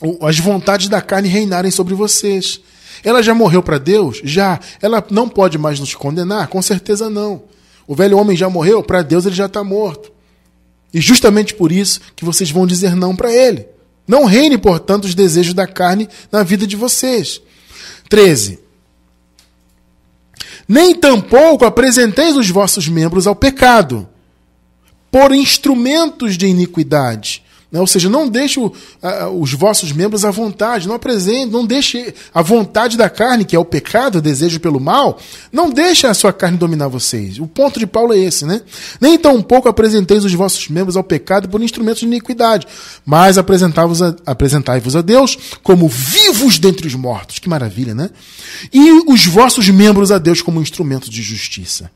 [0.00, 2.60] o, as vontades da carne reinarem sobre vocês.
[3.02, 4.20] Ela já morreu para Deus?
[4.22, 4.60] Já.
[4.80, 6.46] Ela não pode mais nos condenar?
[6.46, 7.42] Com certeza não.
[7.86, 8.80] O velho homem já morreu?
[8.82, 10.12] Para Deus ele já está morto.
[10.94, 13.66] E justamente por isso que vocês vão dizer não para ele.
[14.06, 17.40] Não reine, portanto, os desejos da carne na vida de vocês.
[18.08, 18.61] 13
[20.72, 24.08] nem tampouco apresenteis os vossos membros ao pecado,
[25.10, 27.41] por instrumentos de iniquidade.
[27.72, 27.80] Né?
[27.80, 28.70] Ou seja, não deixe uh,
[29.40, 33.58] os vossos membros à vontade, não apresente, não deixe a vontade da carne, que é
[33.58, 35.18] o pecado, o desejo pelo mal,
[35.50, 37.38] não deixe a sua carne dominar vocês.
[37.38, 38.60] O ponto de Paulo é esse, né?
[39.00, 42.66] Nem tampouco apresenteis os vossos membros ao pecado por instrumentos de iniquidade,
[43.06, 47.38] mas apresentai-vos a Deus como vivos dentre os mortos.
[47.38, 48.10] Que maravilha, né?
[48.70, 51.90] E os vossos membros a Deus como instrumentos de justiça.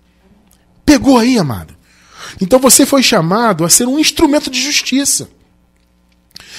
[0.86, 1.74] Pegou aí, amado?
[2.40, 5.28] Então você foi chamado a ser um instrumento de justiça.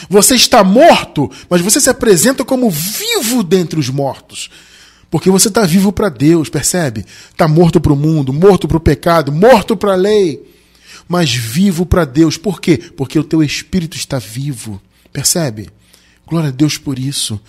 [0.10, 4.50] Você está morto, mas você se apresenta como vivo dentre os mortos.
[5.10, 7.06] Porque você está vivo para Deus, percebe?
[7.32, 10.44] Está morto para o mundo, morto para o pecado, morto para a lei,
[11.08, 12.38] mas vivo para Deus.
[12.38, 12.78] Por quê?
[12.78, 14.82] Porque o teu espírito está vivo,
[15.14, 15.70] percebe?
[16.28, 17.40] Glória a Deus por isso.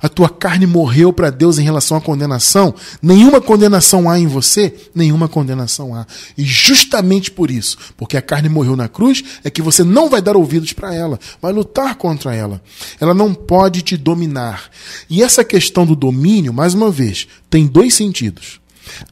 [0.00, 2.72] A tua carne morreu para Deus em relação à condenação.
[3.02, 6.06] Nenhuma condenação há em você, nenhuma condenação há.
[6.36, 10.22] E justamente por isso, porque a carne morreu na cruz, é que você não vai
[10.22, 12.62] dar ouvidos para ela, vai lutar contra ela.
[13.00, 14.70] Ela não pode te dominar.
[15.10, 18.60] E essa questão do domínio, mais uma vez, tem dois sentidos.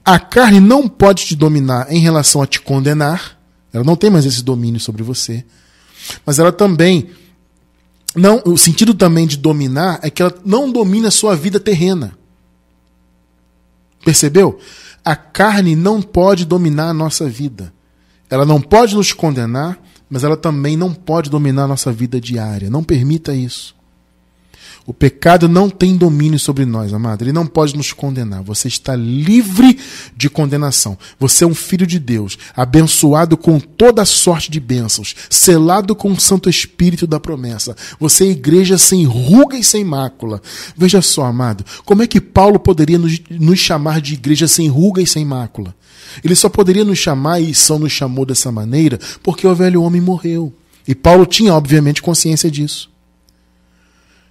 [0.04, 3.36] A carne não pode te dominar em relação a te condenar,
[3.72, 5.44] ela não tem mais esse domínio sobre você.
[6.24, 7.10] Mas ela também
[8.16, 12.16] não, o sentido também de dominar é que ela não domina a sua vida terrena.
[14.02, 14.58] Percebeu?
[15.04, 17.72] A carne não pode dominar a nossa vida.
[18.30, 22.70] Ela não pode nos condenar, mas ela também não pode dominar a nossa vida diária.
[22.70, 23.75] Não permita isso.
[24.86, 27.22] O pecado não tem domínio sobre nós, amado.
[27.22, 28.44] Ele não pode nos condenar.
[28.44, 29.76] Você está livre
[30.16, 30.96] de condenação.
[31.18, 36.20] Você é um filho de Deus, abençoado com toda sorte de bênçãos, selado com o
[36.20, 37.74] Santo Espírito da promessa.
[37.98, 40.40] Você é igreja sem ruga e sem mácula.
[40.76, 45.02] Veja só, amado, como é que Paulo poderia nos, nos chamar de igreja sem ruga
[45.02, 45.74] e sem mácula?
[46.22, 50.00] Ele só poderia nos chamar, e só nos chamou dessa maneira, porque o velho homem
[50.00, 50.54] morreu.
[50.86, 52.88] E Paulo tinha, obviamente, consciência disso.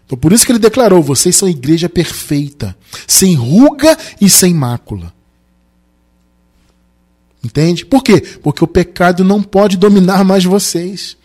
[0.06, 2.78] Então, por isso que ele declarou: vocês são igreja perfeita,
[3.08, 5.14] sem ruga e sem mácula.
[7.44, 7.86] Entende?
[7.86, 8.22] Por quê?
[8.42, 11.16] Porque o pecado não pode dominar mais vocês.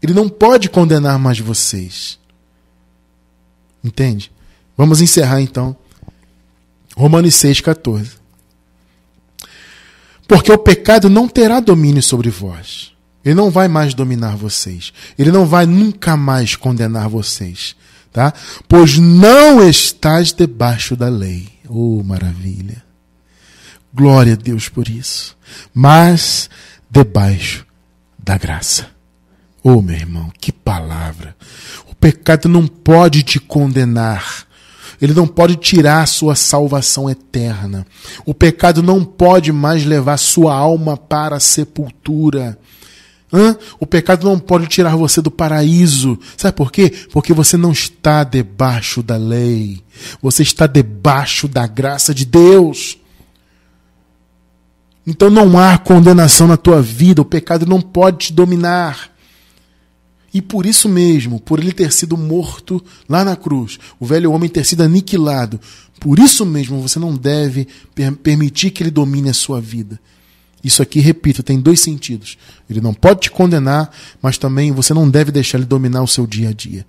[0.00, 2.18] Ele não pode condenar mais vocês.
[3.82, 4.30] Entende?
[4.76, 5.76] Vamos encerrar então.
[6.96, 8.12] Romanos 6,14.
[10.28, 12.92] Porque o pecado não terá domínio sobre vós
[13.24, 14.92] ele não vai mais dominar vocês.
[15.18, 17.76] Ele não vai nunca mais condenar vocês.
[18.12, 18.32] Tá?
[18.66, 21.48] Pois não estás debaixo da lei.
[21.68, 22.82] Oh, maravilha.
[23.92, 25.36] Glória a Deus por isso.
[25.74, 26.48] Mas
[26.90, 27.66] debaixo
[28.18, 28.86] da graça.
[29.62, 31.36] Oh, meu irmão, que palavra.
[31.90, 34.46] O pecado não pode te condenar.
[35.00, 37.86] Ele não pode tirar a sua salvação eterna.
[38.24, 42.58] O pecado não pode mais levar sua alma para a sepultura.
[43.32, 43.56] Hã?
[43.78, 46.18] O pecado não pode tirar você do paraíso.
[46.36, 46.92] Sabe por quê?
[47.12, 49.82] Porque você não está debaixo da lei.
[50.22, 52.98] Você está debaixo da graça de Deus.
[55.06, 57.20] Então não há condenação na tua vida.
[57.20, 59.10] O pecado não pode te dominar.
[60.32, 64.48] E por isso mesmo, por ele ter sido morto lá na cruz, o velho homem
[64.48, 65.58] ter sido aniquilado,
[65.98, 67.66] por isso mesmo você não deve
[68.22, 69.98] permitir que ele domine a sua vida.
[70.62, 72.36] Isso aqui, repito, tem dois sentidos.
[72.68, 73.90] Ele não pode te condenar,
[74.20, 76.84] mas também você não deve deixar ele dominar o seu dia a dia.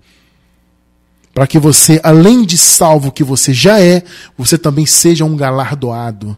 [1.32, 4.02] Para que você, além de salvo que você já é,
[4.36, 6.36] você também seja um galardoado.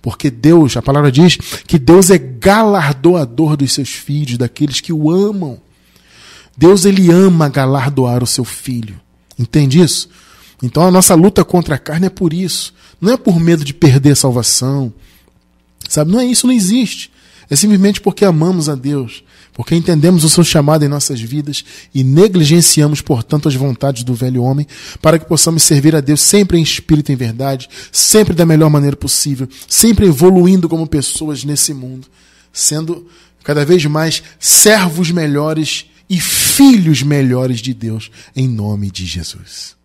[0.00, 5.10] Porque Deus, a palavra diz que Deus é galardoador dos seus filhos, daqueles que o
[5.10, 5.60] amam.
[6.56, 9.00] Deus ele ama galardoar o seu filho.
[9.38, 10.08] Entende isso?
[10.60, 12.74] Então a nossa luta contra a carne é por isso.
[13.00, 14.92] Não é por medo de perder a salvação,
[15.92, 16.10] Sabe?
[16.10, 17.10] Não é isso, não existe.
[17.50, 19.22] É simplesmente porque amamos a Deus,
[19.52, 21.62] porque entendemos o seu chamado em nossas vidas
[21.94, 24.66] e negligenciamos, portanto, as vontades do velho homem,
[25.02, 28.70] para que possamos servir a Deus sempre em espírito e em verdade, sempre da melhor
[28.70, 32.06] maneira possível, sempre evoluindo como pessoas nesse mundo,
[32.50, 33.06] sendo
[33.44, 39.81] cada vez mais servos melhores e filhos melhores de Deus, em nome de Jesus.